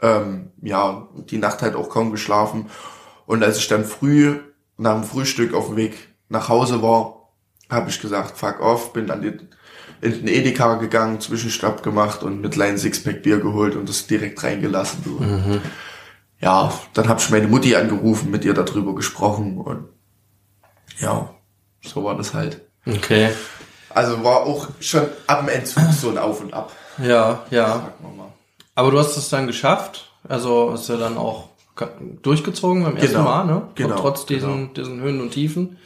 Ähm, 0.02 0.50
ja, 0.60 1.08
die 1.30 1.38
Nacht 1.38 1.62
halt 1.62 1.74
auch 1.74 1.88
kaum 1.88 2.10
geschlafen. 2.10 2.66
Und 3.24 3.42
als 3.42 3.58
ich 3.58 3.68
dann 3.68 3.84
früh 3.84 4.38
nach 4.76 4.94
dem 4.94 5.04
Frühstück 5.04 5.54
auf 5.54 5.68
dem 5.68 5.76
Weg 5.76 5.94
nach 6.28 6.48
Hause 6.50 6.82
war, 6.82 7.32
habe 7.70 7.88
ich 7.88 8.00
gesagt, 8.00 8.36
fuck 8.36 8.60
off, 8.60 8.92
bin 8.92 9.06
dann 9.06 9.22
in 10.00 10.12
den 10.12 10.28
Edeka 10.28 10.74
gegangen, 10.74 11.20
Zwischenstopp 11.20 11.82
gemacht 11.82 12.22
und 12.22 12.40
mit 12.40 12.52
kleinen 12.52 12.78
Sixpack 12.78 13.22
Bier 13.22 13.38
geholt 13.38 13.76
und 13.76 13.88
das 13.88 14.06
direkt 14.06 14.42
reingelassen. 14.42 15.02
Du. 15.04 15.10
Mhm. 15.22 15.60
Ja, 16.40 16.72
dann 16.94 17.08
habe 17.08 17.20
ich 17.20 17.30
meine 17.30 17.48
Mutti 17.48 17.76
angerufen, 17.76 18.30
mit 18.30 18.44
ihr 18.44 18.54
darüber 18.54 18.94
gesprochen 18.94 19.58
und 19.58 19.88
ja, 20.98 21.30
so 21.82 22.04
war 22.04 22.16
das 22.16 22.34
halt. 22.34 22.62
Okay. 22.86 23.30
Also 23.90 24.22
war 24.24 24.42
auch 24.42 24.68
schon 24.80 25.02
ab 25.26 25.40
dem 25.40 25.48
Entzug 25.48 25.84
so 25.92 26.10
ein 26.10 26.18
Auf 26.18 26.40
und 26.40 26.54
Ab. 26.54 26.72
Ja, 26.98 27.44
ja. 27.50 27.92
Aber 28.74 28.90
du 28.90 28.98
hast 28.98 29.16
es 29.16 29.28
dann 29.28 29.46
geschafft. 29.46 30.12
Also 30.28 30.72
hast 30.72 30.88
du 30.88 30.96
dann 30.96 31.16
auch 31.16 31.48
durchgezogen 32.22 32.84
beim 32.84 32.96
ersten 32.96 33.12
genau, 33.12 33.24
Mal, 33.24 33.44
ne? 33.46 33.68
Genau. 33.74 33.94
Und 33.94 34.00
trotz 34.00 34.26
diesen, 34.26 34.50
genau. 34.50 34.72
diesen 34.74 35.00
Höhen 35.00 35.20
und 35.20 35.30
Tiefen. 35.30 35.78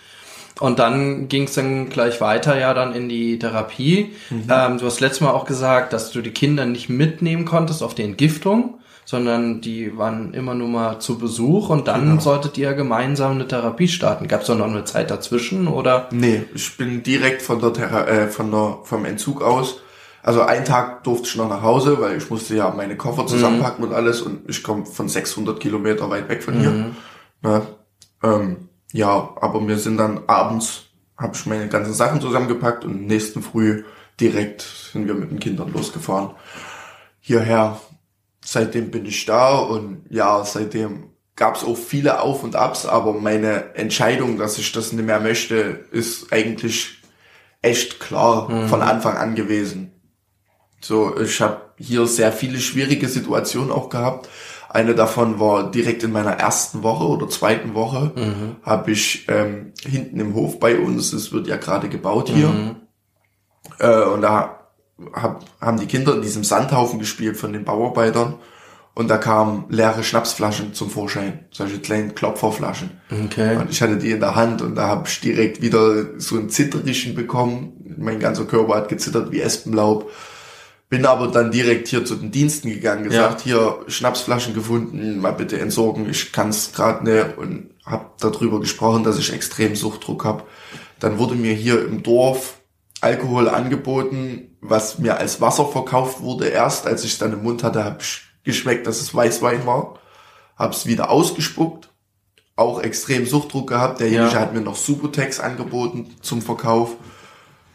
Und 0.61 0.79
dann 0.79 1.29
ging 1.29 1.45
es 1.45 1.55
dann 1.55 1.89
gleich 1.89 2.21
weiter 2.21 2.57
ja 2.59 2.75
dann 2.75 2.95
in 2.95 3.09
die 3.09 3.39
Therapie. 3.39 4.13
Mhm. 4.31 4.45
Ähm, 4.49 4.79
du 4.79 4.87
hast 4.87 5.01
letztes 5.01 5.21
Mal 5.21 5.33
auch 5.33 5.47
gesagt, 5.47 5.93
dass 5.93 6.13
du 6.13 6.21
die 6.21 6.31
Kinder 6.31 6.65
nicht 6.65 6.89
mitnehmen 6.89 7.45
konntest 7.45 7.83
auf 7.83 7.95
die 7.95 8.05
Entgiftung, 8.05 8.79
sondern 9.05 9.61
die 9.61 9.99
waren 9.99 10.33
immer 10.33 10.55
nur 10.55 10.69
mal 10.69 11.01
zu 11.01 11.19
Besuch 11.19 11.71
und 11.71 11.89
dann 11.89 12.03
genau. 12.03 12.21
solltet 12.21 12.57
ihr 12.57 12.73
gemeinsam 12.75 13.33
eine 13.33 13.49
Therapie 13.49 13.89
starten. 13.89 14.29
Gab 14.29 14.43
es 14.43 14.47
da 14.47 14.55
noch 14.55 14.67
eine 14.67 14.85
Zeit 14.85 15.11
dazwischen 15.11 15.67
oder? 15.67 16.09
Nee, 16.13 16.45
ich 16.55 16.77
bin 16.77 17.03
direkt 17.03 17.43
von 17.43 17.61
der, 17.61 17.73
Thera 17.73 18.07
äh, 18.07 18.29
von 18.29 18.51
der 18.51 18.79
vom 18.85 19.05
Entzug 19.05 19.43
aus. 19.43 19.81
Also 20.23 20.41
einen 20.41 20.65
Tag 20.65 21.05
durfte 21.05 21.29
ich 21.29 21.37
noch 21.37 21.51
nach 21.51 21.63
Hause, 21.63 22.01
weil 22.01 22.17
ich 22.17 22.31
musste 22.31 22.55
ja 22.57 22.73
meine 22.75 22.97
Koffer 22.97 23.27
zusammenpacken 23.27 23.85
mhm. 23.85 23.91
und 23.91 23.97
alles 23.97 24.23
und 24.23 24.49
ich 24.49 24.63
komme 24.63 24.87
von 24.87 25.09
600 25.09 25.61
Kilometer 25.61 26.09
weit 26.09 26.29
weg 26.31 26.43
von 26.43 26.59
hier. 26.59 26.71
Mhm. 26.71 26.97
Ja, 27.45 27.63
ähm, 28.23 28.69
ja, 28.95 29.35
aber 29.41 29.67
wir 29.67 29.77
sind 29.77 29.97
dann 29.97 30.23
abends, 30.29 30.85
habe 31.17 31.35
ich 31.35 31.47
meine 31.47 31.69
ganzen 31.69 31.95
Sachen 31.95 32.21
zusammengepackt 32.21 32.85
und 32.85 33.09
nächsten 33.09 33.43
Früh 33.43 33.83
direkt 34.21 34.63
sind 34.63 35.09
wir 35.09 35.15
mit 35.15 35.33
den 35.33 35.41
Kindern 35.41 35.73
losgefahren. 35.73 36.31
Hierher. 37.19 37.81
Seitdem 38.45 38.93
bin 38.93 39.05
ich 39.05 39.27
da 39.27 39.57
und 39.57 40.05
ja, 40.11 40.45
seitdem 40.45 41.11
gab 41.35 41.57
es 41.57 41.65
auch 41.65 41.77
viele 41.77 42.21
Auf 42.21 42.45
und 42.45 42.55
Abs, 42.55 42.87
aber 42.87 43.15
meine 43.15 43.75
Entscheidung, 43.75 44.39
dass 44.39 44.59
ich 44.59 44.71
das 44.71 44.93
nicht 44.93 45.07
mehr 45.07 45.19
möchte, 45.19 45.87
ist 45.91 46.33
eigentlich 46.33 47.03
echt 47.63 47.99
klar 47.99 48.49
mhm. 48.49 48.69
von 48.69 48.81
Anfang 48.81 49.17
an 49.17 49.35
gewesen. 49.35 49.91
So, 50.81 51.19
ich 51.19 51.41
habe 51.41 51.63
hier 51.79 52.07
sehr 52.07 52.31
viele 52.31 52.61
schwierige 52.61 53.09
Situationen 53.09 53.73
auch 53.73 53.89
gehabt, 53.89 54.29
eine 54.75 54.95
davon 54.95 55.39
war 55.39 55.71
direkt 55.71 56.03
in 56.03 56.13
meiner 56.13 56.33
ersten 56.33 56.83
Woche 56.83 57.07
oder 57.07 57.29
zweiten 57.29 57.75
Woche, 57.75 58.11
mhm. 58.17 58.57
habe 58.63 58.91
ich 58.91 59.27
ähm, 59.29 59.73
hinten 59.81 60.19
im 60.19 60.35
Hof 60.35 60.59
bei 60.59 60.79
uns, 60.79 61.13
es 61.13 61.33
wird 61.33 61.47
ja 61.47 61.57
gerade 61.57 61.89
gebaut 61.89 62.29
hier, 62.29 62.49
mhm. 62.49 62.77
äh, 63.79 64.03
und 64.03 64.23
da 64.23 64.69
hab, 65.13 65.45
haben 65.61 65.79
die 65.79 65.87
Kinder 65.87 66.15
in 66.15 66.23
diesem 66.23 66.43
Sandhaufen 66.43 66.99
gespielt 66.99 67.37
von 67.37 67.53
den 67.53 67.65
Bauarbeitern 67.65 68.35
und 68.97 69.09
da 69.09 69.17
kamen 69.17 69.67
leere 69.69 70.03
Schnapsflaschen 70.03 70.75
zum 70.75 70.91
Vorschein, 70.91 71.45
solche 71.53 71.79
kleinen 71.79 72.17
Klopferflaschen. 72.17 73.01
Okay. 73.27 73.57
Und 73.57 73.71
ich 73.71 73.81
hatte 73.81 73.97
die 73.97 74.11
in 74.11 74.21
der 74.21 74.35
Hand 74.35 74.61
und 74.61 74.75
da 74.75 74.89
habe 74.89 75.07
ich 75.07 75.21
direkt 75.21 75.63
wieder 75.63 76.19
so 76.19 76.37
ein 76.37 76.49
Zitterischen 76.49 77.15
bekommen. 77.15 77.95
Mein 77.97 78.19
ganzer 78.19 78.45
Körper 78.45 78.75
hat 78.75 78.89
gezittert 78.89 79.31
wie 79.31 79.41
Espenlaub. 79.41 80.11
Bin 80.95 81.07
aber 81.07 81.27
dann 81.27 81.51
direkt 81.51 81.89
hier 81.89 82.05
zu 82.05 82.15
den 82.15 82.31
Diensten 82.31 82.69
gegangen, 82.69 83.03
gesagt, 83.03 83.45
ja. 83.45 83.45
hier 83.45 83.79
Schnapsflaschen 83.89 84.55
gefunden, 84.55 85.19
mal 85.19 85.33
bitte 85.33 85.59
entsorgen, 85.59 86.09
ich 86.09 86.33
kann 86.33 86.51
es 86.51 86.73
gerade 86.73 87.03
nicht 87.03 87.37
und 87.37 87.71
habe 87.85 88.13
darüber 88.21 88.61
gesprochen, 88.61 89.03
dass 89.03 89.19
ich 89.19 89.33
extrem 89.33 89.75
Suchtdruck 89.75 90.25
habe. 90.25 90.45
Dann 91.01 91.19
wurde 91.19 91.35
mir 91.35 91.53
hier 91.53 91.85
im 91.85 92.05
Dorf 92.05 92.61
Alkohol 93.01 93.49
angeboten, 93.49 94.57
was 94.61 95.01
mir 95.01 95.17
als 95.17 95.41
Wasser 95.41 95.67
verkauft 95.67 96.21
wurde. 96.21 96.47
Erst 96.47 96.87
als 96.87 97.03
ich 97.03 97.15
es 97.15 97.19
dann 97.19 97.33
im 97.33 97.43
Mund 97.43 97.65
hatte, 97.65 97.83
habe 97.83 97.99
ich 98.01 98.23
geschmeckt, 98.45 98.87
dass 98.87 99.01
es 99.01 99.13
Weißwein 99.13 99.67
war. 99.67 99.99
Habe 100.57 100.75
es 100.75 100.87
wieder 100.87 101.11
ausgespuckt. 101.11 101.91
Auch 102.55 102.81
extrem 102.81 103.27
Suchtdruck 103.27 103.69
gehabt. 103.69 103.99
Derjenige 103.99 104.35
ja. 104.35 104.41
hat 104.41 104.55
mir 104.55 104.61
noch 104.61 104.77
Subutex 104.77 105.41
angeboten 105.41 106.15
zum 106.23 106.41
Verkauf. 106.41 106.97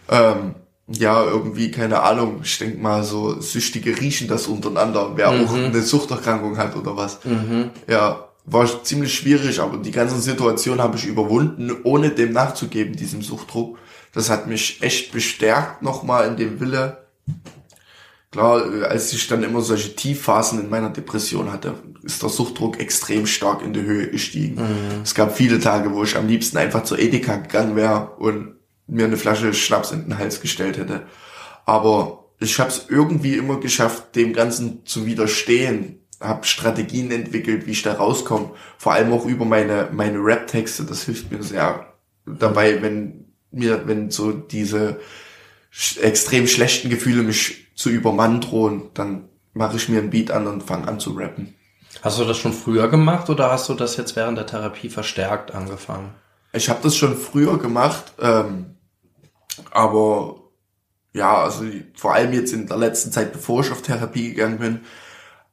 Ähm, 0.09 0.55
ja, 0.91 1.23
irgendwie, 1.23 1.71
keine 1.71 2.01
Ahnung, 2.01 2.41
ich 2.43 2.57
denk 2.57 2.81
mal, 2.81 3.03
so 3.03 3.39
Süchtige 3.41 3.99
riechen 3.99 4.27
das 4.27 4.47
untereinander, 4.47 5.11
wer 5.15 5.31
mhm. 5.31 5.45
auch 5.45 5.53
eine 5.53 5.81
Suchterkrankung 5.81 6.57
hat 6.57 6.75
oder 6.75 6.97
was. 6.97 7.23
Mhm. 7.25 7.69
Ja, 7.87 8.29
war 8.45 8.83
ziemlich 8.83 9.13
schwierig, 9.13 9.59
aber 9.59 9.77
die 9.77 9.91
ganze 9.91 10.19
Situation 10.19 10.81
habe 10.81 10.97
ich 10.97 11.05
überwunden, 11.05 11.75
ohne 11.83 12.09
dem 12.09 12.31
nachzugeben, 12.31 12.95
diesem 12.95 13.21
Suchtdruck. 13.21 13.77
Das 14.13 14.29
hat 14.29 14.47
mich 14.47 14.81
echt 14.81 15.11
bestärkt 15.11 15.83
nochmal 15.83 16.27
in 16.27 16.37
dem 16.37 16.59
Wille. 16.59 17.05
Klar, 18.31 18.63
als 18.83 19.13
ich 19.13 19.27
dann 19.27 19.43
immer 19.43 19.61
solche 19.61 19.95
Tiefphasen 19.95 20.59
in 20.59 20.69
meiner 20.69 20.89
Depression 20.89 21.51
hatte, 21.51 21.75
ist 22.03 22.21
der 22.21 22.29
Suchtdruck 22.29 22.79
extrem 22.79 23.27
stark 23.27 23.63
in 23.63 23.73
die 23.73 23.81
Höhe 23.81 24.07
gestiegen. 24.07 24.55
Mhm. 24.55 25.01
Es 25.03 25.13
gab 25.13 25.35
viele 25.35 25.59
Tage, 25.59 25.93
wo 25.93 26.03
ich 26.03 26.15
am 26.15 26.27
liebsten 26.27 26.57
einfach 26.57 26.83
zur 26.83 26.99
Edeka 26.99 27.37
gegangen 27.37 27.75
wäre 27.75 28.11
und 28.17 28.58
mir 28.89 29.05
eine 29.05 29.17
Flasche 29.17 29.53
Schnaps 29.53 29.91
in 29.91 30.03
den 30.03 30.17
Hals 30.17 30.41
gestellt 30.41 30.77
hätte. 30.77 31.03
Aber 31.65 32.25
ich 32.39 32.59
habe 32.59 32.69
es 32.69 32.85
irgendwie 32.89 33.35
immer 33.35 33.59
geschafft, 33.59 34.15
dem 34.15 34.33
Ganzen 34.33 34.85
zu 34.85 35.05
widerstehen. 35.05 35.99
Habe 36.19 36.45
Strategien 36.45 37.11
entwickelt, 37.11 37.65
wie 37.65 37.71
ich 37.71 37.81
da 37.81 37.93
rauskomme. 37.93 38.51
Vor 38.77 38.93
allem 38.93 39.13
auch 39.13 39.25
über 39.25 39.45
meine 39.45 39.89
meine 39.91 40.19
Rap-Texte. 40.19 40.83
Das 40.83 41.03
hilft 41.03 41.31
mir 41.31 41.43
sehr 41.43 41.93
dabei, 42.25 42.81
wenn 42.81 43.25
mir 43.51 43.87
wenn 43.87 44.11
so 44.11 44.31
diese 44.31 44.99
extrem 46.01 46.47
schlechten 46.47 46.89
Gefühle 46.89 47.23
mich 47.23 47.67
zu 47.75 47.89
übermannen 47.89 48.41
drohen, 48.41 48.89
dann 48.93 49.29
mache 49.53 49.77
ich 49.77 49.89
mir 49.89 49.99
ein 49.99 50.09
Beat 50.09 50.31
an 50.31 50.47
und 50.47 50.63
fange 50.63 50.87
an 50.87 50.99
zu 50.99 51.11
rappen. 51.11 51.55
Hast 52.01 52.19
du 52.19 52.25
das 52.25 52.37
schon 52.37 52.53
früher 52.53 52.87
gemacht 52.87 53.29
oder 53.29 53.51
hast 53.51 53.69
du 53.69 53.73
das 53.73 53.97
jetzt 53.97 54.15
während 54.15 54.37
der 54.37 54.45
Therapie 54.45 54.89
verstärkt 54.89 55.53
angefangen? 55.53 56.13
Ich 56.53 56.69
habe 56.69 56.79
das 56.81 56.95
schon 56.95 57.15
früher 57.17 57.57
gemacht. 57.57 58.13
Ähm, 58.19 58.77
aber 59.71 60.39
ja, 61.13 61.43
also 61.43 61.65
vor 61.95 62.13
allem 62.13 62.33
jetzt 62.33 62.53
in 62.53 62.67
der 62.67 62.77
letzten 62.77 63.11
Zeit, 63.11 63.33
bevor 63.33 63.61
ich 63.61 63.71
auf 63.71 63.81
Therapie 63.81 64.29
gegangen 64.29 64.59
bin, 64.59 64.79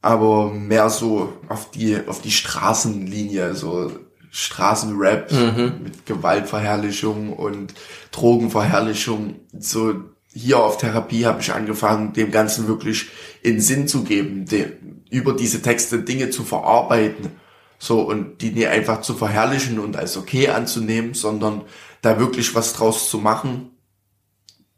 aber 0.02 0.50
mehr 0.50 0.90
so 0.90 1.32
auf 1.48 1.70
die 1.70 1.98
auf 2.06 2.20
die 2.20 2.30
Straßenlinie, 2.30 3.54
so 3.54 3.90
Straßenrap 4.30 5.32
mhm. 5.32 5.80
mit 5.82 6.06
Gewaltverherrlichung 6.06 7.32
und 7.32 7.75
Drogenverherrlichung. 8.12 9.36
So 9.58 9.94
hier 10.32 10.58
auf 10.58 10.76
Therapie 10.76 11.25
habe 11.25 11.40
ich 11.40 11.52
angefangen, 11.52 12.12
dem 12.12 12.30
Ganzen 12.30 12.68
wirklich 12.68 13.08
in 13.42 13.60
Sinn 13.60 13.88
zu 13.88 14.04
geben, 14.04 14.44
dem, 14.44 15.02
über 15.10 15.32
diese 15.32 15.62
Texte 15.62 16.00
Dinge 16.00 16.28
zu 16.28 16.44
verarbeiten. 16.44 17.30
So, 17.78 18.02
und 18.02 18.40
die 18.42 18.50
nicht 18.50 18.68
einfach 18.68 19.00
zu 19.00 19.14
verherrlichen 19.14 19.78
und 19.78 19.96
als 19.96 20.16
okay 20.16 20.48
anzunehmen, 20.48 21.14
sondern 21.14 21.62
da 22.02 22.18
wirklich 22.18 22.54
was 22.54 22.75
draus 22.75 23.08
zu 23.08 23.18
machen 23.18 23.70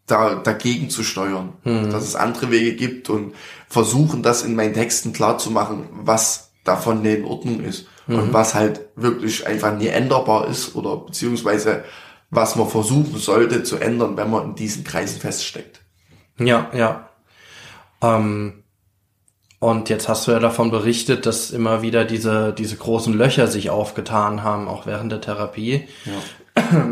da, 0.09 0.37
dagegen 0.37 0.91
zu 0.91 1.05
steuern, 1.05 1.53
mhm. 1.65 1.91
dass 1.91 2.05
es 2.05 2.17
andere 2.17 2.51
Wege 2.51 2.75
gibt 2.75 3.11
und 3.11 3.35
versuchen, 3.69 4.23
das 4.23 4.43
in 4.43 4.57
meinen 4.57 4.75
Texten 4.75 5.13
klar 5.13 5.39
zu 5.39 5.51
machen, 5.51 5.89
was 5.93 6.51
davon 6.65 7.05
in 7.05 7.25
Ordnung 7.25 7.61
ist 7.61 7.87
mhm. 8.07 8.19
und 8.19 8.33
was 8.33 8.55
halt 8.55 8.81
wirklich 8.97 9.47
einfach 9.47 9.77
nie 9.77 9.89
änderbar 9.89 10.49
ist 10.49 10.75
oder 10.75 10.97
beziehungsweise 10.97 11.85
was 12.31 12.57
man 12.57 12.69
versuchen 12.69 13.19
sollte 13.19 13.63
zu 13.63 13.77
ändern, 13.77 14.17
wenn 14.17 14.31
man 14.31 14.49
in 14.49 14.55
diesen 14.55 14.85
Kreisen 14.85 15.21
feststeckt. 15.21 15.81
Ja, 16.39 16.71
ja. 16.75 17.09
Ähm, 18.03 18.65
und 19.61 19.89
jetzt 19.89 20.09
hast 20.09 20.27
du 20.27 20.31
ja 20.31 20.39
davon 20.39 20.71
berichtet, 20.71 21.27
dass 21.27 21.51
immer 21.51 21.83
wieder 21.83 22.05
diese, 22.05 22.53
diese 22.53 22.77
großen 22.77 23.13
Löcher 23.13 23.49
sich 23.49 23.71
aufgetan 23.71 24.45
haben, 24.45 24.69
auch 24.69 24.87
während 24.87 25.11
der 25.11 25.21
Therapie. 25.21 25.89
Ja. 26.05 26.13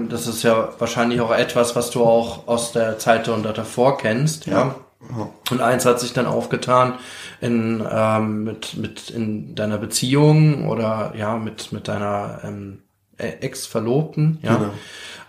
Das 0.09 0.29
ist 0.29 0.45
ja 0.45 0.69
wahrscheinlich 0.79 1.21
auch 1.21 1.33
etwas, 1.33 1.75
was 1.75 1.91
du 1.91 2.05
auch 2.05 2.47
aus 2.47 2.71
der 2.73 2.99
Zeit 2.99 3.29
und 3.29 3.43
davor 3.43 3.99
kennst, 3.99 4.47
ja. 4.47 4.75
ja. 5.11 5.29
Und 5.51 5.61
eins 5.61 5.85
hat 5.85 6.01
sich 6.01 6.13
dann 6.13 6.27
aufgetan 6.27 6.95
in 7.41 7.85
ähm, 7.89 8.45
mit 8.45 8.77
mit 8.77 9.11
in 9.11 9.55
deiner 9.55 9.79
Beziehung 9.79 10.69
oder 10.69 11.13
ja 11.17 11.37
mit 11.37 11.73
mit 11.73 11.89
deiner 11.89 12.41
ähm, 12.45 12.79
äh, 12.79 12.86
Ex-Verlobten, 13.19 14.39
ja. 14.43 14.57
Genau. 14.57 14.71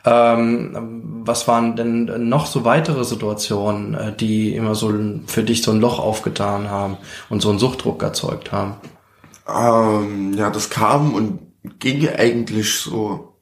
Ähm, 0.05 1.21
was 1.25 1.49
waren 1.49 1.75
denn 1.75 2.29
noch 2.29 2.45
so 2.45 2.63
weitere 2.63 3.03
Situationen, 3.03 3.93
äh, 3.93 4.15
die 4.15 4.55
immer 4.55 4.73
so 4.73 4.93
für 5.25 5.43
dich 5.43 5.63
so 5.63 5.71
ein 5.71 5.81
Loch 5.81 5.99
aufgetan 5.99 6.69
haben 6.69 6.97
und 7.29 7.41
so 7.41 7.49
einen 7.49 7.59
Suchtdruck 7.59 8.01
erzeugt 8.03 8.53
haben? 8.53 8.75
Ähm, 9.47 10.33
ja, 10.33 10.49
das 10.49 10.69
kam 10.69 11.13
und 11.13 11.39
ging 11.79 12.07
eigentlich 12.07 12.79
so. 12.79 13.33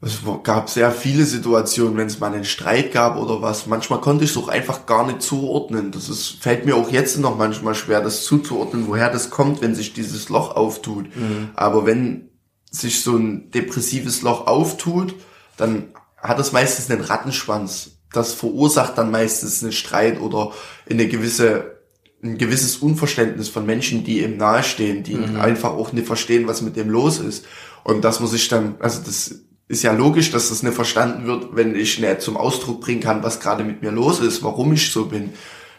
Es 0.00 0.18
gab 0.42 0.68
sehr 0.68 0.90
viele 0.90 1.24
Situationen, 1.24 1.96
wenn 1.96 2.08
es 2.08 2.18
mal 2.18 2.32
einen 2.32 2.44
Streit 2.44 2.92
gab 2.92 3.16
oder 3.16 3.40
was. 3.40 3.66
Manchmal 3.66 4.00
konnte 4.00 4.24
ich 4.24 4.30
es 4.30 4.36
auch 4.36 4.48
einfach 4.48 4.86
gar 4.86 5.06
nicht 5.06 5.22
zuordnen. 5.22 5.92
Das 5.92 6.08
ist, 6.08 6.42
fällt 6.42 6.66
mir 6.66 6.76
auch 6.76 6.90
jetzt 6.90 7.18
noch 7.18 7.36
manchmal 7.36 7.76
schwer, 7.76 8.00
das 8.00 8.24
zuzuordnen, 8.24 8.88
woher 8.88 9.10
das 9.10 9.30
kommt, 9.30 9.60
wenn 9.60 9.76
sich 9.76 9.92
dieses 9.92 10.28
Loch 10.28 10.56
auftut. 10.56 11.06
Mhm. 11.16 11.50
Aber 11.54 11.86
wenn 11.86 12.31
sich 12.72 13.02
so 13.02 13.16
ein 13.16 13.50
depressives 13.52 14.22
Loch 14.22 14.46
auftut, 14.46 15.14
dann 15.56 15.88
hat 16.16 16.40
es 16.40 16.52
meistens 16.52 16.90
einen 16.90 17.04
Rattenschwanz. 17.04 17.98
Das 18.12 18.34
verursacht 18.34 18.98
dann 18.98 19.10
meistens 19.10 19.62
einen 19.62 19.72
Streit 19.72 20.20
oder 20.20 20.52
eine 20.90 21.06
gewisse 21.06 21.82
ein 22.24 22.38
gewisses 22.38 22.76
Unverständnis 22.76 23.48
von 23.48 23.66
Menschen, 23.66 24.04
die 24.04 24.22
ihm 24.22 24.36
nahestehen, 24.36 25.02
die 25.02 25.16
mhm. 25.16 25.40
einfach 25.40 25.70
auch 25.70 25.92
nicht 25.92 26.06
verstehen, 26.06 26.46
was 26.46 26.62
mit 26.62 26.76
dem 26.76 26.88
los 26.88 27.18
ist. 27.18 27.44
Und 27.82 28.04
dass 28.04 28.20
man 28.20 28.28
sich 28.28 28.46
dann, 28.48 28.76
also 28.78 29.00
das 29.04 29.40
ist 29.66 29.82
ja 29.82 29.92
logisch, 29.92 30.30
dass 30.30 30.50
das 30.50 30.62
nicht 30.62 30.74
verstanden 30.74 31.26
wird, 31.26 31.56
wenn 31.56 31.74
ich 31.74 31.98
nicht 31.98 32.20
zum 32.20 32.36
Ausdruck 32.36 32.80
bringen 32.80 33.00
kann, 33.00 33.24
was 33.24 33.40
gerade 33.40 33.64
mit 33.64 33.82
mir 33.82 33.90
los 33.90 34.20
ist, 34.20 34.44
warum 34.44 34.72
ich 34.72 34.92
so 34.92 35.06
bin, 35.06 35.32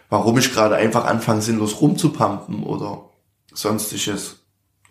warum 0.09 0.38
ich 0.38 0.51
gerade 0.51 0.75
einfach 0.75 1.05
anfange, 1.05 1.41
sinnlos 1.41 1.79
rumzupumpen 1.79 2.63
oder 2.63 3.09
sonstiges. 3.53 4.42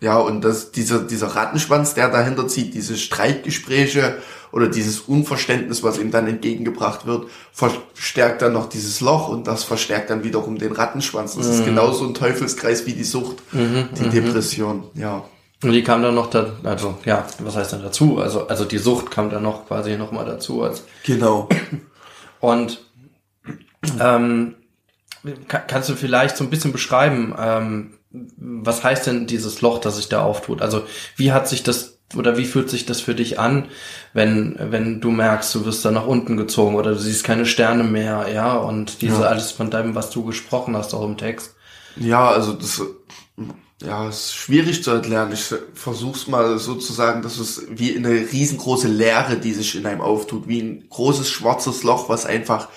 Ja, 0.03 0.17
und 0.17 0.41
das, 0.41 0.73
dieser, 0.73 0.99
dieser 0.99 1.27
Rattenschwanz, 1.27 1.93
der 1.93 2.09
dahinter 2.09 2.45
zieht, 2.49 2.73
diese 2.73 2.97
Streitgespräche 2.97 4.17
oder 4.51 4.67
dieses 4.67 4.99
Unverständnis, 4.99 5.81
was 5.81 5.97
ihm 5.97 6.11
dann 6.11 6.27
entgegengebracht 6.27 7.05
wird, 7.05 7.29
verstärkt 7.53 8.41
dann 8.41 8.51
noch 8.51 8.67
dieses 8.67 8.99
Loch 8.99 9.29
und 9.29 9.47
das 9.47 9.63
verstärkt 9.63 10.09
dann 10.09 10.25
wiederum 10.25 10.57
den 10.57 10.73
Rattenschwanz. 10.73 11.37
Das 11.37 11.47
mhm. 11.47 11.53
ist 11.53 11.63
genauso 11.63 12.05
ein 12.05 12.13
Teufelskreis 12.13 12.85
wie 12.85 12.91
die 12.91 13.05
Sucht, 13.05 13.37
mhm, 13.53 13.87
die 13.97 14.03
mhm. 14.03 14.11
Depression, 14.11 14.83
ja. 14.95 15.23
Und 15.63 15.71
die 15.71 15.83
kam 15.83 16.01
dann 16.01 16.15
noch 16.15 16.29
da, 16.29 16.51
also 16.63 16.97
ja, 17.05 17.25
was 17.39 17.55
heißt 17.55 17.71
dann 17.71 17.83
dazu? 17.83 18.17
Also, 18.17 18.47
also 18.47 18.65
die 18.65 18.79
Sucht 18.79 19.09
kam 19.09 19.29
dann 19.29 19.43
noch 19.43 19.67
quasi 19.67 19.95
noch 19.95 20.11
mal 20.11 20.25
dazu. 20.25 20.63
Als 20.63 20.83
genau. 21.05 21.47
Und 22.41 22.81
ähm, 24.01 24.55
kannst 25.47 25.87
du 25.87 25.95
vielleicht 25.95 26.35
so 26.35 26.43
ein 26.43 26.49
bisschen 26.49 26.73
beschreiben, 26.73 27.33
ähm, 27.39 27.93
was 28.13 28.83
heißt 28.83 29.07
denn 29.07 29.27
dieses 29.27 29.61
Loch, 29.61 29.79
das 29.79 29.97
sich 29.97 30.07
da 30.07 30.23
auftut? 30.23 30.61
Also 30.61 30.83
wie 31.15 31.31
hat 31.31 31.47
sich 31.47 31.63
das 31.63 31.97
oder 32.15 32.37
wie 32.37 32.45
fühlt 32.45 32.69
sich 32.69 32.85
das 32.85 33.01
für 33.01 33.15
dich 33.15 33.39
an, 33.39 33.69
wenn, 34.13 34.55
wenn 34.59 35.01
du 35.01 35.09
merkst, 35.09 35.55
du 35.55 35.65
wirst 35.65 35.83
da 35.83 35.89
nach 35.89 36.05
unten 36.05 36.37
gezogen 36.37 36.75
oder 36.75 36.91
du 36.91 36.99
siehst 36.99 37.23
keine 37.23 37.47
Sterne 37.47 37.83
mehr, 37.83 38.27
ja, 38.31 38.55
und 38.55 39.01
diese 39.01 39.21
ja. 39.21 39.27
alles 39.27 39.51
von 39.51 39.71
deinem, 39.71 39.95
was 39.95 40.11
du 40.11 40.23
gesprochen 40.23 40.77
hast, 40.77 40.93
auch 40.93 41.05
im 41.05 41.17
Text? 41.17 41.55
Ja, 41.95 42.29
also 42.29 42.53
das, 42.53 42.81
ja, 43.83 44.07
ist 44.07 44.35
schwierig 44.35 44.83
zu 44.83 44.91
erklären. 44.91 45.31
Ich 45.31 45.53
versuch's 45.73 46.27
mal 46.27 46.57
so 46.57 46.75
zu 46.75 46.93
sagen, 46.93 47.21
dass 47.21 47.39
es 47.39 47.65
wie 47.69 47.95
eine 47.95 48.09
riesengroße 48.09 48.87
Leere, 48.87 49.37
die 49.37 49.53
sich 49.53 49.75
in 49.75 49.85
einem 49.85 50.01
auftut, 50.01 50.47
wie 50.47 50.61
ein 50.61 50.85
großes 50.89 51.29
schwarzes 51.29 51.83
Loch, 51.83 52.09
was 52.09 52.25
einfach 52.25 52.69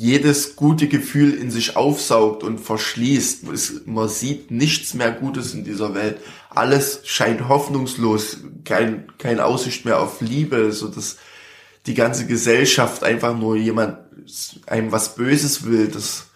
jedes 0.00 0.54
gute 0.54 0.86
Gefühl 0.86 1.34
in 1.34 1.50
sich 1.50 1.74
aufsaugt 1.74 2.44
und 2.44 2.60
verschließt. 2.60 3.86
man 3.86 4.08
sieht 4.08 4.48
nichts 4.52 4.94
mehr 4.94 5.10
Gutes 5.10 5.54
in 5.54 5.64
dieser 5.64 5.92
Welt. 5.92 6.18
Alles 6.50 7.00
scheint 7.02 7.48
hoffnungslos, 7.48 8.36
kein, 8.64 9.08
kein 9.18 9.40
Aussicht 9.40 9.84
mehr 9.84 10.00
auf 10.00 10.20
Liebe, 10.20 10.70
so 10.70 10.86
dass 10.86 11.16
die 11.86 11.94
ganze 11.94 12.28
Gesellschaft 12.28 13.02
einfach 13.02 13.36
nur 13.36 13.56
jemand 13.56 13.98
einem 14.66 14.92
was 14.92 15.16
Böses 15.16 15.64
will, 15.64 15.88
dass, 15.88 16.26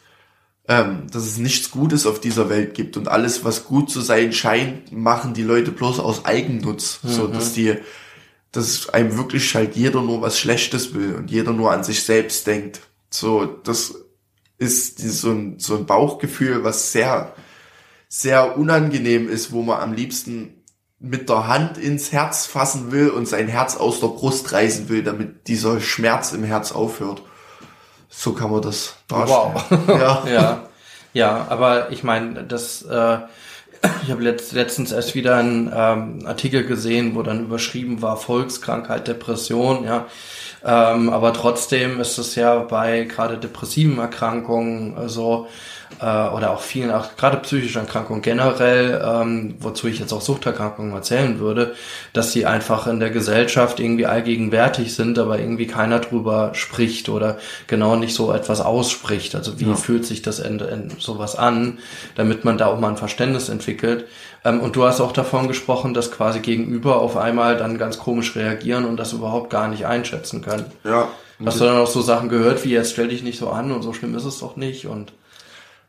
ähm, 0.66 1.06
dass 1.12 1.22
es 1.22 1.38
nichts 1.38 1.70
Gutes 1.70 2.04
auf 2.04 2.18
dieser 2.18 2.50
Welt 2.50 2.74
gibt 2.74 2.96
und 2.96 3.06
alles, 3.06 3.44
was 3.44 3.64
gut 3.64 3.90
zu 3.90 4.00
sein 4.00 4.32
scheint, 4.32 4.90
machen 4.90 5.34
die 5.34 5.44
Leute 5.44 5.70
bloß 5.70 6.00
aus 6.00 6.24
Eigennutz, 6.24 6.98
mhm. 7.04 7.08
so 7.08 7.26
dass 7.28 7.52
die, 7.52 7.76
dass 8.50 8.88
einem 8.88 9.16
wirklich 9.16 9.54
halt 9.54 9.76
jeder 9.76 10.02
nur 10.02 10.20
was 10.20 10.36
Schlechtes 10.36 10.94
will 10.94 11.14
und 11.14 11.30
jeder 11.30 11.52
nur 11.52 11.70
an 11.70 11.84
sich 11.84 12.02
selbst 12.02 12.48
denkt. 12.48 12.80
So, 13.14 13.44
das 13.44 13.94
ist 14.58 14.98
so 14.98 15.30
ein, 15.30 15.58
so 15.58 15.76
ein 15.76 15.86
Bauchgefühl, 15.86 16.64
was 16.64 16.92
sehr, 16.92 17.34
sehr 18.08 18.56
unangenehm 18.56 19.28
ist, 19.28 19.52
wo 19.52 19.62
man 19.62 19.80
am 19.80 19.92
liebsten 19.92 20.62
mit 20.98 21.28
der 21.28 21.48
Hand 21.48 21.78
ins 21.78 22.12
Herz 22.12 22.46
fassen 22.46 22.92
will 22.92 23.10
und 23.10 23.26
sein 23.26 23.48
Herz 23.48 23.76
aus 23.76 24.00
der 24.00 24.06
Brust 24.08 24.52
reißen 24.52 24.88
will, 24.88 25.02
damit 25.02 25.48
dieser 25.48 25.80
Schmerz 25.80 26.32
im 26.32 26.44
Herz 26.44 26.70
aufhört. 26.70 27.22
So 28.08 28.32
kann 28.32 28.50
man 28.50 28.62
das 28.62 28.94
darstellen. 29.08 29.54
Wow. 29.54 29.88
Ja. 29.88 30.24
ja. 30.32 30.68
ja, 31.12 31.46
aber 31.48 31.90
ich 31.90 32.04
meine, 32.04 32.44
das, 32.44 32.82
äh, 32.82 33.18
ich 34.04 34.10
habe 34.10 34.22
letzt, 34.22 34.52
letztens 34.52 34.92
erst 34.92 35.16
wieder 35.16 35.36
einen 35.36 35.72
ähm, 35.74 36.24
Artikel 36.24 36.64
gesehen, 36.64 37.16
wo 37.16 37.22
dann 37.22 37.44
überschrieben 37.44 38.00
war 38.00 38.16
Volkskrankheit, 38.16 39.08
Depression, 39.08 39.84
ja. 39.84 40.06
Ähm, 40.64 41.10
aber 41.10 41.32
trotzdem 41.32 42.00
ist 42.00 42.18
es 42.18 42.34
ja 42.34 42.58
bei 42.60 43.04
gerade 43.04 43.38
depressiven 43.38 43.98
Erkrankungen 43.98 45.08
so, 45.08 45.48
äh, 46.00 46.04
oder 46.04 46.50
auch 46.50 46.60
vielen, 46.60 46.90
auch 46.90 47.16
gerade 47.16 47.36
psychischen 47.38 47.80
Erkrankungen 47.82 48.22
generell, 48.22 49.02
ähm, 49.04 49.54
wozu 49.60 49.88
ich 49.88 49.98
jetzt 49.98 50.12
auch 50.12 50.20
Suchterkrankungen 50.20 50.92
erzählen 50.92 51.38
würde, 51.38 51.74
dass 52.12 52.32
sie 52.32 52.46
einfach 52.46 52.86
in 52.86 53.00
der 53.00 53.10
Gesellschaft 53.10 53.80
irgendwie 53.80 54.06
allgegenwärtig 54.06 54.94
sind, 54.94 55.18
aber 55.18 55.38
irgendwie 55.38 55.66
keiner 55.66 55.98
drüber 56.00 56.50
spricht 56.54 57.08
oder 57.08 57.38
genau 57.66 57.96
nicht 57.96 58.14
so 58.14 58.32
etwas 58.32 58.60
ausspricht. 58.60 59.34
Also 59.34 59.60
wie 59.60 59.68
ja. 59.68 59.74
fühlt 59.74 60.04
sich 60.04 60.22
das 60.22 60.38
in, 60.38 60.58
in 60.60 60.92
sowas 60.98 61.36
an, 61.36 61.78
damit 62.14 62.44
man 62.44 62.58
da 62.58 62.66
auch 62.66 62.78
mal 62.78 62.88
ein 62.88 62.96
Verständnis 62.96 63.48
entwickelt. 63.48 64.06
Ähm, 64.44 64.60
und 64.60 64.76
du 64.76 64.84
hast 64.84 65.00
auch 65.00 65.12
davon 65.12 65.48
gesprochen, 65.48 65.94
dass 65.94 66.10
quasi 66.10 66.40
Gegenüber 66.40 67.00
auf 67.00 67.16
einmal 67.16 67.56
dann 67.56 67.78
ganz 67.78 67.98
komisch 67.98 68.36
reagieren 68.36 68.84
und 68.84 68.96
das 68.96 69.12
überhaupt 69.12 69.50
gar 69.50 69.68
nicht 69.68 69.86
einschätzen 69.86 70.42
können. 70.42 70.66
Ja. 70.84 71.08
Hast 71.44 71.60
du 71.60 71.64
dann 71.64 71.78
auch 71.78 71.88
so 71.88 72.00
Sachen 72.02 72.28
gehört, 72.28 72.64
wie 72.64 72.70
jetzt 72.70 72.92
stell 72.92 73.08
dich 73.08 73.22
nicht 73.22 73.38
so 73.38 73.50
an 73.50 73.72
und 73.72 73.82
so 73.82 73.92
schlimm 73.92 74.14
ist 74.14 74.24
es 74.24 74.38
doch 74.38 74.56
nicht 74.56 74.86
und 74.86 75.12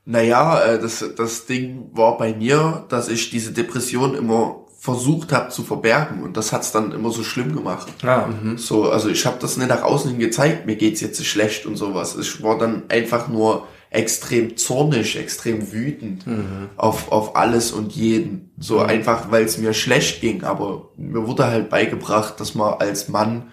naja, 0.05 0.61
äh, 0.63 0.79
das, 0.79 1.03
das 1.15 1.45
Ding 1.45 1.89
war 1.93 2.17
bei 2.17 2.33
mir, 2.33 2.85
dass 2.89 3.09
ich 3.09 3.29
diese 3.29 3.51
Depression 3.51 4.15
immer 4.15 4.63
versucht 4.79 5.31
habe 5.31 5.47
zu 5.47 5.63
verbergen 5.63 6.23
und 6.23 6.35
das 6.35 6.51
hat's 6.51 6.73
dann 6.73 6.91
immer 6.91 7.09
so 7.09 7.23
schlimm 7.23 7.55
gemacht. 7.55 7.87
Ah, 8.03 8.27
mh. 8.27 8.57
so, 8.57 8.91
also 8.91 9.07
ich 9.07 9.25
habe 9.25 9.37
das 9.39 9.55
nicht 9.55 9.69
nach 9.69 9.81
außen 9.81 10.11
hin 10.11 10.19
gezeigt, 10.19 10.65
mir 10.65 10.75
geht's 10.75 10.99
jetzt 10.99 11.25
schlecht 11.25 11.65
und 11.65 11.77
sowas. 11.77 12.17
Ich 12.19 12.43
war 12.43 12.57
dann 12.57 12.83
einfach 12.89 13.29
nur 13.29 13.65
extrem 13.93 14.57
zornig, 14.57 15.17
extrem 15.17 15.71
wütend 15.71 16.27
mhm. 16.27 16.69
auf, 16.75 17.11
auf 17.11 17.35
alles 17.37 17.71
und 17.71 17.93
jeden. 17.93 18.51
So 18.57 18.79
mhm. 18.79 18.87
einfach, 18.87 19.31
weil 19.31 19.45
es 19.45 19.57
mir 19.57 19.73
schlecht 19.73 20.19
ging. 20.19 20.43
Aber 20.43 20.89
mir 20.97 21.27
wurde 21.27 21.45
halt 21.45 21.69
beigebracht, 21.69 22.39
dass 22.39 22.55
man 22.55 22.73
als 22.73 23.07
Mann 23.07 23.51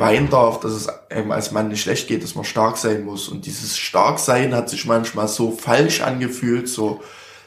weinen 0.00 0.30
darf, 0.30 0.60
dass 0.60 0.72
es 0.72 0.88
einem 1.10 1.32
als 1.32 1.52
Mann 1.52 1.68
nicht 1.68 1.82
schlecht 1.82 2.08
geht, 2.08 2.22
dass 2.22 2.34
man 2.34 2.44
stark 2.44 2.76
sein 2.76 3.04
muss. 3.04 3.28
Und 3.28 3.46
dieses 3.46 3.78
Starksein 3.78 4.54
hat 4.54 4.68
sich 4.68 4.86
manchmal 4.86 5.28
so 5.28 5.50
falsch 5.50 6.00
angefühlt, 6.00 6.68
so, 6.68 7.02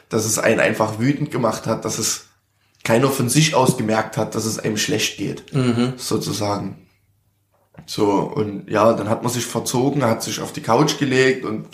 dass 0.08 0.24
es 0.24 0.38
einen 0.38 0.60
einfach 0.60 0.98
wütend 0.98 1.30
gemacht 1.30 1.66
hat, 1.66 1.84
dass 1.84 1.98
es 1.98 2.26
keiner 2.82 3.08
von 3.08 3.28
sich 3.28 3.54
aus 3.54 3.76
gemerkt 3.76 4.16
hat, 4.16 4.34
dass 4.34 4.44
es 4.44 4.58
einem 4.58 4.76
schlecht 4.76 5.16
geht, 5.16 5.54
mhm. 5.54 5.94
sozusagen. 5.96 6.86
So, 7.86 8.20
und 8.20 8.70
ja, 8.70 8.92
dann 8.92 9.08
hat 9.08 9.22
man 9.22 9.32
sich 9.32 9.46
verzogen, 9.46 10.04
hat 10.04 10.22
sich 10.22 10.40
auf 10.40 10.52
die 10.52 10.62
Couch 10.62 10.98
gelegt 10.98 11.44
und 11.44 11.66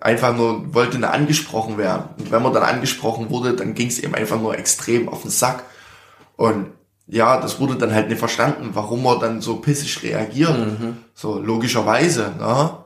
einfach 0.00 0.36
nur 0.36 0.74
wollte 0.74 0.98
nur 0.98 1.10
angesprochen 1.10 1.78
werden. 1.78 2.10
Und 2.18 2.30
wenn 2.30 2.42
man 2.42 2.52
dann 2.52 2.62
angesprochen 2.62 3.30
wurde, 3.30 3.54
dann 3.54 3.74
ging 3.74 3.88
es 3.88 3.98
eben 3.98 4.14
einfach 4.14 4.40
nur 4.40 4.56
extrem 4.56 5.08
auf 5.08 5.22
den 5.22 5.30
Sack. 5.30 5.64
Und 6.36 6.68
ja, 7.06 7.40
das 7.40 7.60
wurde 7.60 7.76
dann 7.76 7.92
halt 7.92 8.08
nicht 8.08 8.18
verstanden, 8.18 8.70
warum 8.72 9.02
man 9.02 9.20
dann 9.20 9.40
so 9.40 9.56
pissig 9.56 10.02
reagiert. 10.02 10.58
Mhm. 10.58 10.98
So, 11.14 11.38
logischerweise, 11.38 12.32
ne? 12.38 12.78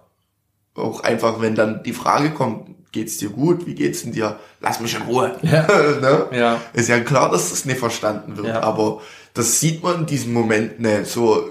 Auch 0.74 1.00
einfach, 1.00 1.40
wenn 1.40 1.55
dann 1.55 1.83
die 1.83 1.92
Frage 1.92 2.31
kommt, 2.31 2.68
geht's 2.92 3.18
dir 3.18 3.31
gut? 3.31 3.66
Wie 3.66 3.74
geht's 3.74 4.02
denn 4.02 4.12
dir? 4.12 4.38
Lass 4.61 4.81
mich 4.81 4.94
in 4.94 5.02
Ruhe. 5.02 5.37
Ja. 5.42 5.66
ne? 6.00 6.26
ja. 6.33 6.61
Ist 6.72 6.88
ja 6.88 7.00
klar, 7.00 7.31
dass 7.31 7.50
das 7.50 7.64
nicht 7.64 7.79
verstanden 7.79 8.37
wird, 8.37 8.48
ja. 8.48 8.62
aber 8.62 9.00
das 9.35 9.61
sieht 9.61 9.83
man 9.83 10.00
in 10.00 10.07
diesem 10.07 10.33
Moment 10.33 10.81
nicht. 10.81 11.07
So, 11.07 11.48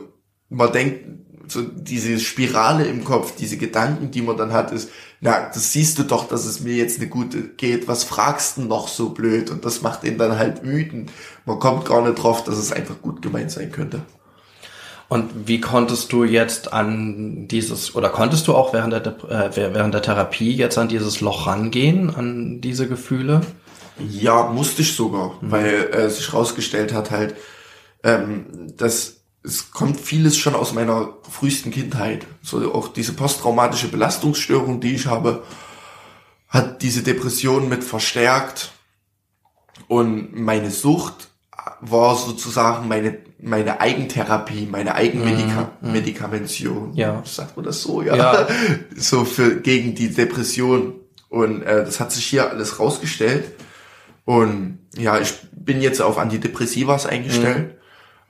man 0.49 0.71
denkt, 0.71 1.05
so 1.47 1.61
diese 1.61 2.19
Spirale 2.19 2.85
im 2.85 3.03
Kopf, 3.03 3.35
diese 3.35 3.57
Gedanken, 3.57 4.11
die 4.11 4.21
man 4.21 4.37
dann 4.37 4.53
hat, 4.53 4.71
ist, 4.71 4.89
na, 5.21 5.49
das 5.53 5.71
siehst 5.71 5.97
du 5.97 6.03
doch, 6.03 6.27
dass 6.27 6.45
es 6.45 6.59
mir 6.59 6.75
jetzt 6.75 6.99
eine 6.99 7.09
gute 7.09 7.41
geht, 7.41 7.87
was 7.87 8.03
fragst 8.03 8.57
du 8.57 8.61
noch 8.61 8.87
so 8.87 9.09
blöd? 9.09 9.49
Und 9.49 9.65
das 9.65 9.81
macht 9.81 10.03
ihn 10.03 10.17
dann 10.17 10.37
halt 10.37 10.63
wütend. 10.63 11.11
Man 11.45 11.59
kommt 11.59 11.85
gar 11.85 12.01
nicht 12.01 12.21
drauf, 12.21 12.43
dass 12.43 12.57
es 12.57 12.71
einfach 12.71 13.01
gut 13.01 13.21
gemeint 13.21 13.51
sein 13.51 13.71
könnte. 13.71 14.01
Und 15.07 15.47
wie 15.47 15.61
konntest 15.61 16.11
du 16.11 16.23
jetzt 16.23 16.73
an 16.73 17.47
dieses, 17.47 17.95
oder 17.95 18.09
konntest 18.09 18.47
du 18.47 18.55
auch 18.55 18.73
während 18.73 18.93
der, 18.93 19.05
äh, 19.29 19.55
während 19.55 19.93
der 19.93 20.01
Therapie 20.01 20.51
jetzt 20.51 20.77
an 20.77 20.87
dieses 20.87 21.21
Loch 21.21 21.47
rangehen, 21.47 22.13
an 22.13 22.59
diese 22.61 22.87
Gefühle? 22.87 23.41
Ja, 23.99 24.47
musste 24.47 24.81
ich 24.81 24.95
sogar, 24.95 25.37
mhm. 25.41 25.51
weil 25.51 25.89
äh, 25.93 26.09
sich 26.09 26.33
rausgestellt 26.33 26.93
hat 26.93 27.11
halt, 27.11 27.35
ähm, 28.03 28.73
dass 28.77 29.21
es 29.45 29.71
kommt 29.71 29.99
vieles 29.99 30.37
schon 30.37 30.55
aus 30.55 30.73
meiner 30.73 31.13
frühesten 31.29 31.71
Kindheit. 31.71 32.25
So 32.41 32.73
auch 32.73 32.87
diese 32.87 33.13
posttraumatische 33.13 33.89
Belastungsstörung, 33.89 34.79
die 34.81 34.95
ich 34.95 35.05
habe, 35.05 35.43
hat 36.47 36.81
diese 36.81 37.03
Depression 37.03 37.69
mit 37.69 37.83
verstärkt. 37.83 38.71
Und 39.87 40.35
meine 40.35 40.71
Sucht 40.71 41.29
war 41.81 42.15
sozusagen 42.15 42.87
meine, 42.87 43.19
meine 43.39 43.81
Eigentherapie, 43.81 44.67
meine 44.69 44.95
Eigenmedikamentation. 44.95 46.91
Mhm. 46.91 46.97
Ja. 46.97 47.21
Sagt 47.25 47.55
man 47.55 47.65
das 47.65 47.81
so, 47.81 48.01
ja. 48.01 48.15
ja. 48.15 48.47
So 48.95 49.25
für, 49.25 49.61
gegen 49.61 49.93
die 49.95 50.09
Depression. 50.13 50.95
Und 51.29 51.61
äh, 51.63 51.83
das 51.85 51.99
hat 51.99 52.11
sich 52.11 52.25
hier 52.25 52.49
alles 52.49 52.79
rausgestellt. 52.79 53.51
Und 54.23 54.79
ja, 54.97 55.19
ich 55.19 55.33
bin 55.51 55.81
jetzt 55.81 56.01
auf 56.01 56.17
Antidepressivas 56.17 57.05
eingestellt. 57.05 57.73
Mhm. 57.73 57.74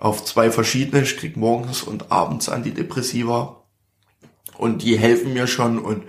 Auf 0.05 0.23
zwei 0.23 0.51
verschiedene. 0.51 1.01
Ich 1.01 1.17
krieg 1.17 1.35
morgens 1.35 1.81
und 1.81 2.11
abends 2.11 2.47
Antidepressiva. 2.47 3.63
Und 4.55 4.83
die 4.83 4.99
helfen 4.99 5.33
mir 5.33 5.47
schon. 5.47 5.79
Und 5.79 6.03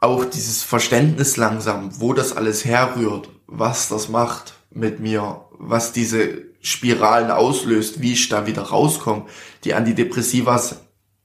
auch 0.00 0.24
dieses 0.24 0.64
Verständnis 0.64 1.36
langsam, 1.36 2.00
wo 2.00 2.12
das 2.12 2.36
alles 2.36 2.64
herrührt, 2.64 3.28
was 3.46 3.88
das 3.88 4.08
macht 4.08 4.54
mit 4.72 4.98
mir, 4.98 5.44
was 5.52 5.92
diese 5.92 6.42
Spiralen 6.60 7.30
auslöst, 7.30 8.02
wie 8.02 8.14
ich 8.14 8.28
da 8.30 8.48
wieder 8.48 8.62
rauskomme. 8.62 9.26
Die 9.62 9.74
Antidepressivas 9.74 10.80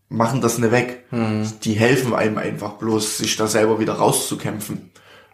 machen 0.09 0.41
das 0.41 0.59
nicht 0.59 0.71
weg. 0.71 1.07
Hm. 1.09 1.51
Die 1.63 1.73
helfen 1.73 2.13
einem 2.13 2.37
einfach 2.37 2.73
bloß, 2.73 3.17
sich 3.17 3.35
da 3.35 3.47
selber 3.47 3.79
wieder 3.79 3.93
rauszukämpfen. 3.93 4.91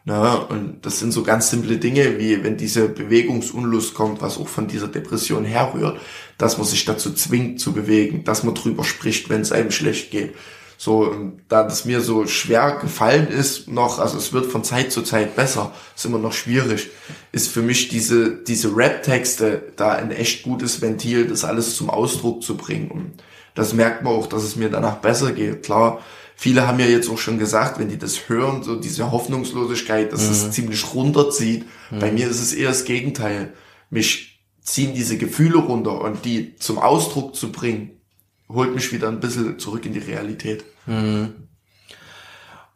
Na, 0.08 0.36
und 0.36 0.86
das 0.86 1.00
sind 1.00 1.12
so 1.12 1.24
ganz 1.24 1.50
simple 1.50 1.78
Dinge, 1.78 2.20
wie 2.20 2.44
wenn 2.44 2.58
diese 2.58 2.88
Bewegungsunlust 2.88 3.96
kommt, 3.96 4.22
was 4.22 4.38
auch 4.38 4.48
von 4.48 4.68
dieser 4.68 4.88
Depression 4.88 5.46
herrührt, 5.46 6.00
dass 6.38 6.60
man 6.60 6.68
sich 6.68 6.86
dazu 6.86 7.12
zwingt 7.14 7.60
zu 7.60 7.74
bewegen, 7.74 8.24
dass 8.24 8.44
man 8.44 8.54
drüber 8.54 8.84
spricht, 8.84 9.30
wenn 9.30 9.42
es 9.42 9.52
einem 9.52 9.72
schlecht 9.72 10.12
geht. 10.12 10.36
So, 10.78 11.32
da 11.48 11.64
das 11.64 11.86
mir 11.86 12.02
so 12.02 12.28
schwer 12.28 12.78
gefallen 12.80 13.30
ist 13.30 13.68
noch, 13.68 13.98
also 13.98 14.20
es 14.20 14.32
wird 14.32 14.46
von 14.46 14.64
Zeit 14.64 14.92
zu 14.92 15.02
Zeit 15.02 15.36
besser, 15.36 15.74
ist 15.96 16.06
immer 16.06 16.20
noch 16.20 16.34
schwierig, 16.34 16.90
ist 17.32 17.48
für 17.48 17.64
mich 17.64 17.88
diese, 17.88 18.36
diese 18.36 18.76
Rap-Texte 18.76 19.74
da 19.76 19.94
ein 19.94 20.12
echt 20.12 20.44
gutes 20.44 20.82
Ventil, 20.82 21.26
das 21.28 21.46
alles 21.46 21.76
zum 21.76 21.90
Ausdruck 21.90 22.44
zu 22.44 22.58
bringen. 22.58 22.92
Und 22.92 23.24
das 23.56 23.74
merkt 23.74 24.04
man 24.04 24.14
auch, 24.14 24.28
dass 24.28 24.44
es 24.44 24.56
mir 24.56 24.70
danach 24.70 24.98
besser 24.98 25.32
geht. 25.32 25.64
Klar, 25.64 26.02
viele 26.36 26.68
haben 26.68 26.80
ja 26.80 26.86
jetzt 26.86 27.10
auch 27.10 27.18
schon 27.18 27.40
gesagt, 27.40 27.80
wenn 27.80 27.90
die 27.90 27.98
das 27.98 28.30
hören, 28.30 28.64
so 28.64 28.76
diese 28.76 29.12
Hoffnungslosigkeit, 29.12 30.12
dass 30.14 30.24
mhm. 30.24 30.32
es 30.32 30.52
ziemlich 30.52 30.94
runterzieht. 30.94 31.66
Mhm. 31.92 32.00
Bei 32.00 32.12
mir 32.12 32.30
ist 32.30 32.42
es 32.42 32.54
eher 32.54 32.70
das 32.70 32.86
Gegenteil. 32.86 33.54
Mich 33.90 34.42
ziehen 34.62 34.94
diese 34.94 35.18
Gefühle 35.18 35.60
runter 35.60 36.02
und 36.02 36.26
die 36.26 36.56
zum 36.56 36.80
Ausdruck 36.80 37.36
zu 37.36 37.52
bringen, 37.52 38.02
holt 38.50 38.76
mich 38.76 38.92
wieder 38.92 39.08
ein 39.08 39.20
bisschen 39.20 39.60
zurück 39.60 39.86
in 39.86 39.94
die 39.94 40.00
Realität. 40.00 40.66
Mhm. 40.86 41.46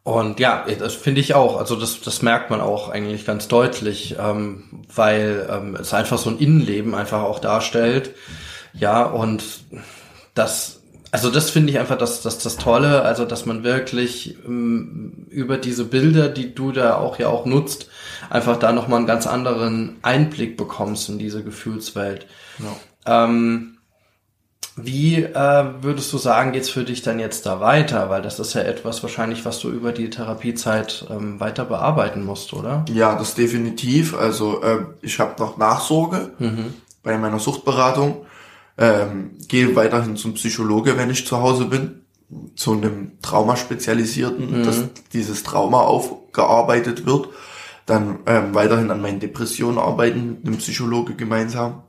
Und 0.02 0.40
ja, 0.40 0.66
das 0.78 0.94
finde 0.94 1.20
ich 1.20 1.34
auch. 1.34 1.58
Also 1.58 1.76
das, 1.76 2.00
das 2.00 2.22
merkt 2.22 2.50
man 2.50 2.60
auch 2.60 2.88
eigentlich 2.88 3.26
ganz 3.26 3.48
deutlich, 3.48 4.16
ähm, 4.18 4.84
weil 4.94 5.46
ähm, 5.50 5.76
es 5.76 5.92
einfach 5.92 6.18
so 6.18 6.30
ein 6.30 6.38
Innenleben 6.38 6.94
einfach 6.94 7.22
auch 7.22 7.38
darstellt. 7.38 8.14
Ja, 8.72 9.04
und 9.04 9.44
das, 10.34 10.79
also 11.12 11.30
das 11.30 11.50
finde 11.50 11.72
ich 11.72 11.78
einfach 11.78 11.98
das, 11.98 12.22
das, 12.22 12.38
das 12.38 12.56
Tolle, 12.56 13.02
also 13.02 13.24
dass 13.24 13.46
man 13.46 13.64
wirklich 13.64 14.36
ähm, 14.46 15.26
über 15.28 15.58
diese 15.58 15.84
Bilder, 15.84 16.28
die 16.28 16.54
du 16.54 16.72
da 16.72 16.96
auch 16.96 17.18
ja 17.18 17.28
auch 17.28 17.46
nutzt, 17.46 17.88
einfach 18.28 18.58
da 18.58 18.72
nochmal 18.72 18.98
einen 18.98 19.06
ganz 19.06 19.26
anderen 19.26 19.96
Einblick 20.02 20.56
bekommst 20.56 21.08
in 21.08 21.18
diese 21.18 21.42
Gefühlswelt. 21.42 22.26
Ja. 22.58 23.24
Ähm, 23.26 23.78
wie 24.76 25.16
äh, 25.16 25.64
würdest 25.82 26.12
du 26.12 26.18
sagen, 26.18 26.52
geht's 26.52 26.70
für 26.70 26.84
dich 26.84 27.02
dann 27.02 27.18
jetzt 27.18 27.44
da 27.44 27.60
weiter? 27.60 28.08
Weil 28.08 28.22
das 28.22 28.38
ist 28.38 28.54
ja 28.54 28.62
etwas 28.62 29.02
wahrscheinlich, 29.02 29.44
was 29.44 29.58
du 29.58 29.68
über 29.68 29.92
die 29.92 30.10
Therapiezeit 30.10 31.06
ähm, 31.10 31.40
weiter 31.40 31.64
bearbeiten 31.64 32.24
musst, 32.24 32.52
oder? 32.52 32.84
Ja, 32.92 33.16
das 33.16 33.34
definitiv. 33.34 34.16
Also 34.16 34.62
äh, 34.62 34.84
ich 35.02 35.18
habe 35.18 35.40
noch 35.42 35.56
Nachsorge 35.56 36.30
mhm. 36.38 36.74
bei 37.02 37.18
meiner 37.18 37.40
Suchtberatung. 37.40 38.24
Ähm, 38.80 39.32
gehe 39.46 39.76
weiterhin 39.76 40.16
zum 40.16 40.34
Psychologe, 40.34 40.96
wenn 40.96 41.10
ich 41.10 41.26
zu 41.26 41.40
Hause 41.40 41.66
bin, 41.66 42.00
zu 42.56 42.72
einem 42.72 43.20
Traumaspezialisierten, 43.20 44.60
mhm. 44.60 44.64
dass 44.64 44.84
dieses 45.12 45.42
Trauma 45.42 45.82
aufgearbeitet 45.82 47.06
wird. 47.06 47.28
Dann 47.86 48.20
ähm, 48.26 48.54
weiterhin 48.54 48.90
an 48.90 49.02
meinen 49.02 49.20
Depressionen 49.20 49.78
arbeiten 49.78 50.30
mit 50.30 50.46
einem 50.46 50.56
Psychologe 50.58 51.14
gemeinsam. 51.14 51.82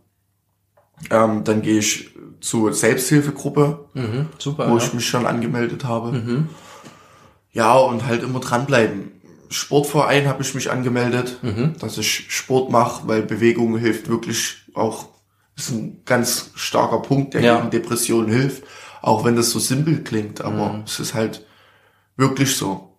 Ähm, 1.10 1.44
dann 1.44 1.62
gehe 1.62 1.80
ich 1.80 2.12
zur 2.42 2.74
Selbsthilfegruppe, 2.74 3.86
mhm, 3.94 4.28
super, 4.38 4.70
wo 4.70 4.78
ja. 4.78 4.84
ich 4.84 4.94
mich 4.94 5.08
schon 5.08 5.26
angemeldet 5.26 5.86
habe. 5.86 6.12
Mhm. 6.12 6.50
Ja, 7.52 7.76
und 7.78 8.06
halt 8.06 8.24
immer 8.24 8.40
dranbleiben. 8.40 9.12
Sportverein 9.50 10.28
habe 10.28 10.42
ich 10.42 10.56
mich 10.56 10.72
angemeldet, 10.72 11.40
mhm. 11.42 11.76
dass 11.80 11.98
ich 11.98 12.26
Sport 12.30 12.72
mache, 12.72 13.08
weil 13.08 13.22
Bewegung 13.22 13.78
hilft 13.78 14.10
wirklich 14.10 14.64
auch, 14.74 15.10
ist 15.62 15.72
ein 15.72 16.02
ganz 16.06 16.52
starker 16.56 17.00
Punkt, 17.00 17.34
der 17.34 17.42
ja. 17.42 17.58
gegen 17.58 17.72
Depressionen 17.72 18.32
hilft. 18.32 18.64
Auch 19.02 19.26
wenn 19.26 19.36
das 19.36 19.50
so 19.50 19.60
simpel 19.60 20.04
klingt, 20.04 20.42
aber 20.42 20.74
mhm. 20.74 20.84
es 20.86 21.00
ist 21.00 21.14
halt 21.14 21.46
wirklich 22.18 22.56
so. 22.56 22.96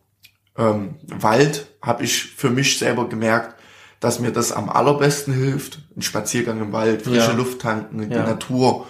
Ähm, 0.58 0.96
Wald 1.06 1.68
habe 1.80 2.02
ich 2.04 2.24
für 2.24 2.50
mich 2.50 2.78
selber 2.78 3.08
gemerkt, 3.08 3.54
dass 4.00 4.18
mir 4.18 4.32
das 4.32 4.50
am 4.50 4.68
allerbesten 4.68 5.32
hilft. 5.32 5.78
Ein 5.96 6.02
Spaziergang 6.02 6.60
im 6.60 6.72
Wald, 6.72 7.02
frische 7.02 7.30
ja. 7.30 7.32
Luft 7.32 7.60
tanken, 7.60 8.00
die 8.00 8.16
Natur 8.16 8.86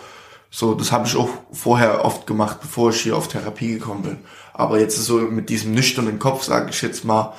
so, 0.54 0.74
das 0.74 0.92
habe 0.92 1.06
ich 1.06 1.16
auch 1.16 1.30
vorher 1.50 2.04
oft 2.04 2.26
gemacht, 2.26 2.58
bevor 2.60 2.90
ich 2.90 3.00
hier 3.00 3.16
auf 3.16 3.26
Therapie 3.26 3.72
gekommen 3.72 4.02
bin. 4.02 4.18
Aber 4.52 4.78
jetzt 4.78 5.02
so 5.02 5.16
mit 5.16 5.48
diesem 5.48 5.72
nüchternen 5.72 6.18
Kopf, 6.18 6.44
sage 6.44 6.68
ich 6.68 6.82
jetzt 6.82 7.06
mal, 7.06 7.32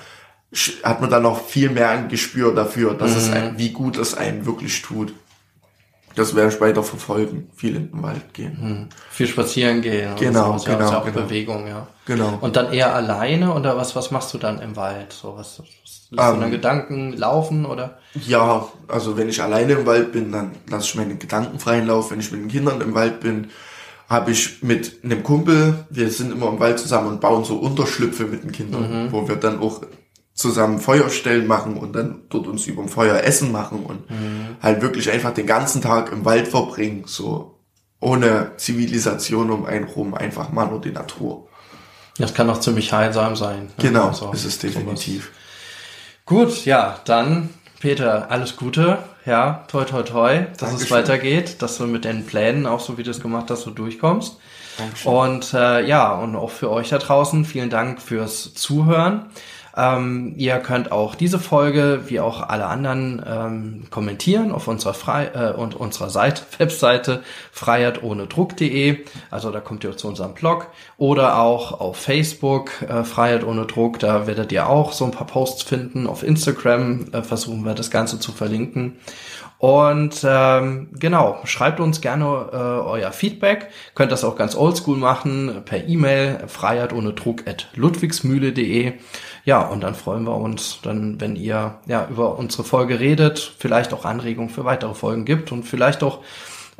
hat 0.81 0.99
man 0.99 1.11
dann 1.11 1.21
noch 1.21 1.45
viel 1.45 1.69
mehr 1.69 1.91
ein 1.91 2.09
Gespür 2.09 2.55
dafür, 2.55 2.95
dass 2.95 3.11
mhm. 3.11 3.17
es 3.17 3.29
einem, 3.29 3.57
wie 3.59 3.69
gut 3.69 3.97
es 3.97 4.15
einem 4.15 4.47
wirklich 4.47 4.81
tut. 4.81 5.13
Das 6.15 6.35
werde 6.35 6.53
ich 6.53 6.61
weiter 6.61 6.83
verfolgen. 6.83 7.49
Viel 7.55 7.75
in 7.75 7.91
den 7.91 8.03
Wald 8.03 8.33
gehen. 8.33 8.57
Hm. 8.59 8.87
Viel 9.09 9.27
spazieren 9.27 9.81
gehen. 9.81 10.15
Genau, 10.19 10.57
so. 10.57 10.65
genau, 10.65 10.91
ja 10.91 10.99
auch 10.99 11.05
genau. 11.05 11.21
Bewegung, 11.21 11.67
ja. 11.67 11.87
Genau. 12.05 12.37
Und 12.41 12.55
dann 12.55 12.71
eher 12.73 12.93
alleine 12.93 13.53
oder 13.53 13.77
was, 13.77 13.95
was 13.95 14.11
machst 14.11 14.33
du 14.33 14.37
dann 14.37 14.59
im 14.59 14.75
Wald? 14.75 15.13
So 15.13 15.35
was, 15.37 15.59
was 15.59 16.07
lässt 16.11 16.33
um, 16.33 16.39
du 16.39 16.45
ähm. 16.45 16.51
Gedanken 16.51 17.13
laufen 17.13 17.65
oder? 17.65 17.97
Ja, 18.27 18.67
also 18.87 19.17
wenn 19.17 19.29
ich 19.29 19.41
alleine 19.41 19.73
im 19.73 19.85
Wald 19.85 20.11
bin, 20.11 20.31
dann 20.31 20.51
lasse 20.69 20.85
ich 20.85 20.95
meine 20.95 21.15
Gedanken 21.15 21.59
freien 21.59 21.87
Lauf. 21.87 22.11
Wenn 22.11 22.19
ich 22.19 22.31
mit 22.31 22.41
den 22.41 22.49
Kindern 22.49 22.81
im 22.81 22.93
Wald 22.93 23.21
bin, 23.21 23.49
habe 24.09 24.31
ich 24.31 24.61
mit 24.61 25.03
einem 25.03 25.23
Kumpel, 25.23 25.85
wir 25.89 26.09
sind 26.09 26.31
immer 26.31 26.49
im 26.49 26.59
Wald 26.59 26.79
zusammen 26.79 27.07
und 27.07 27.21
bauen 27.21 27.45
so 27.45 27.55
Unterschlüpfe 27.55 28.25
mit 28.25 28.43
den 28.43 28.51
Kindern, 28.51 29.05
mhm. 29.05 29.11
wo 29.11 29.27
wir 29.27 29.37
dann 29.37 29.59
auch 29.59 29.81
zusammen 30.33 30.79
Feuerstellen 30.79 31.45
machen 31.45 31.77
und 31.77 31.93
dann 31.93 32.23
dort 32.29 32.47
uns 32.47 32.65
über 32.65 32.81
dem 32.81 32.89
Feuer 32.89 33.23
Essen 33.23 33.51
machen 33.51 33.85
und 33.85 34.09
mhm. 34.09 34.57
halt 34.61 34.81
wirklich 34.81 35.11
einfach 35.11 35.33
den 35.33 35.45
ganzen 35.45 35.81
Tag 35.81 36.11
im 36.11 36.25
Wald 36.25 36.47
verbringen, 36.47 37.03
so 37.05 37.59
ohne 37.99 38.51
Zivilisation 38.57 39.51
um 39.51 39.65
einen 39.65 39.85
rum, 39.85 40.13
einfach 40.13 40.51
mal 40.51 40.67
nur 40.67 40.81
die 40.81 40.91
Natur. 40.91 41.47
Das 42.17 42.33
kann 42.33 42.49
auch 42.49 42.59
ziemlich 42.59 42.91
heilsam 42.91 43.35
sein. 43.35 43.65
Ne? 43.65 43.71
Genau, 43.77 44.07
also, 44.07 44.31
ist 44.31 44.45
es 44.45 44.59
definitiv. 44.59 45.23
Sowas. 45.25 45.37
Gut, 46.25 46.65
ja, 46.65 46.99
dann 47.05 47.49
Peter, 47.79 48.31
alles 48.31 48.55
Gute, 48.55 48.99
ja, 49.25 49.65
toi 49.67 49.83
toi 49.83 50.03
toi, 50.03 50.45
dass 50.57 50.69
Dankeschön. 50.69 50.85
es 50.85 50.91
weitergeht, 50.91 51.61
dass 51.61 51.77
du 51.77 51.85
mit 51.85 52.05
den 52.05 52.25
Plänen, 52.25 52.65
auch 52.65 52.79
so 52.79 52.97
wie 52.97 53.03
du 53.03 53.11
es 53.11 53.21
gemacht 53.21 53.49
hast, 53.49 53.63
so 53.63 53.71
durchkommst. 53.71 54.37
Dankeschön. 54.77 55.11
Und 55.11 55.53
äh, 55.53 55.85
ja, 55.85 56.13
und 56.13 56.35
auch 56.35 56.49
für 56.49 56.71
euch 56.71 56.89
da 56.89 56.97
draußen, 56.97 57.45
vielen 57.45 57.69
Dank 57.69 58.01
fürs 58.01 58.53
Zuhören. 58.53 59.27
Ähm, 59.75 60.33
ihr 60.37 60.59
könnt 60.59 60.91
auch 60.91 61.15
diese 61.15 61.39
Folge, 61.39 62.01
wie 62.07 62.19
auch 62.19 62.41
alle 62.41 62.67
anderen, 62.67 63.23
ähm, 63.27 63.83
kommentieren 63.89 64.51
auf 64.51 64.67
unserer 64.67 64.93
Frei 64.93 65.31
äh, 65.33 65.53
und 65.53 65.75
unserer 65.75 66.09
Seite, 66.09 66.43
Webseite 66.59 67.23
freiheitohnedruck.de. 67.51 69.05
Also 69.31 69.51
da 69.51 69.59
kommt 69.59 69.83
ihr 69.83 69.97
zu 69.97 70.07
unserem 70.07 70.33
Blog 70.33 70.67
oder 70.97 71.39
auch 71.39 71.79
auf 71.79 71.97
Facebook 71.97 72.81
äh, 72.83 73.03
Freiheit 73.03 73.43
ohne 73.43 73.65
Druck. 73.65 73.99
Da 73.99 74.27
werdet 74.27 74.51
ihr 74.51 74.69
auch 74.69 74.91
so 74.91 75.05
ein 75.05 75.11
paar 75.11 75.27
Posts 75.27 75.63
finden. 75.63 76.07
Auf 76.07 76.23
Instagram 76.23 77.07
äh, 77.11 77.23
versuchen 77.23 77.65
wir 77.65 77.73
das 77.73 77.89
Ganze 77.89 78.19
zu 78.19 78.31
verlinken. 78.31 78.97
Und 79.63 80.25
ähm, 80.27 80.89
genau, 80.91 81.39
schreibt 81.45 81.79
uns 81.79 82.01
gerne 82.01 82.25
äh, 82.51 82.57
euer 82.57 83.13
Feedback. 83.13 83.69
Könnt 83.95 84.11
das 84.11 84.25
auch 84.25 84.35
ganz 84.35 84.57
oldschool 84.57 84.97
machen 84.97 85.61
per 85.63 85.87
E-Mail 85.87 86.49
freiheit 86.49 86.91
ohne 86.91 87.13
Druck 87.13 87.47
at 87.47 87.69
ludwigsmühle.de. 87.73 88.95
Ja, 89.45 89.61
und 89.61 89.79
dann 89.81 89.95
freuen 89.95 90.25
wir 90.25 90.35
uns 90.35 90.79
dann, 90.81 91.21
wenn 91.21 91.37
ihr 91.37 91.75
ja 91.85 92.07
über 92.09 92.37
unsere 92.37 92.65
Folge 92.65 92.99
redet, 92.99 93.53
vielleicht 93.57 93.93
auch 93.93 94.03
Anregungen 94.03 94.49
für 94.49 94.65
weitere 94.65 94.95
Folgen 94.95 95.23
gibt 95.23 95.53
und 95.53 95.63
vielleicht 95.63 96.03
auch 96.03 96.19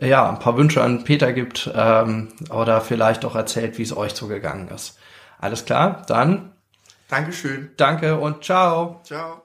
ja 0.02 0.30
ein 0.30 0.40
paar 0.40 0.58
Wünsche 0.58 0.84
an 0.84 1.06
Peter 1.06 1.32
gibt 1.32 1.72
ähm, 1.74 2.34
oder 2.50 2.82
vielleicht 2.82 3.24
auch 3.24 3.36
erzählt, 3.36 3.78
wie 3.78 3.84
es 3.84 3.96
euch 3.96 4.12
so 4.12 4.28
gegangen 4.28 4.68
ist. 4.68 5.00
Alles 5.40 5.64
klar, 5.64 6.02
dann 6.08 6.52
Dankeschön. 7.08 7.72
Danke 7.78 8.20
und 8.20 8.44
ciao. 8.44 9.00
Ciao. 9.06 9.43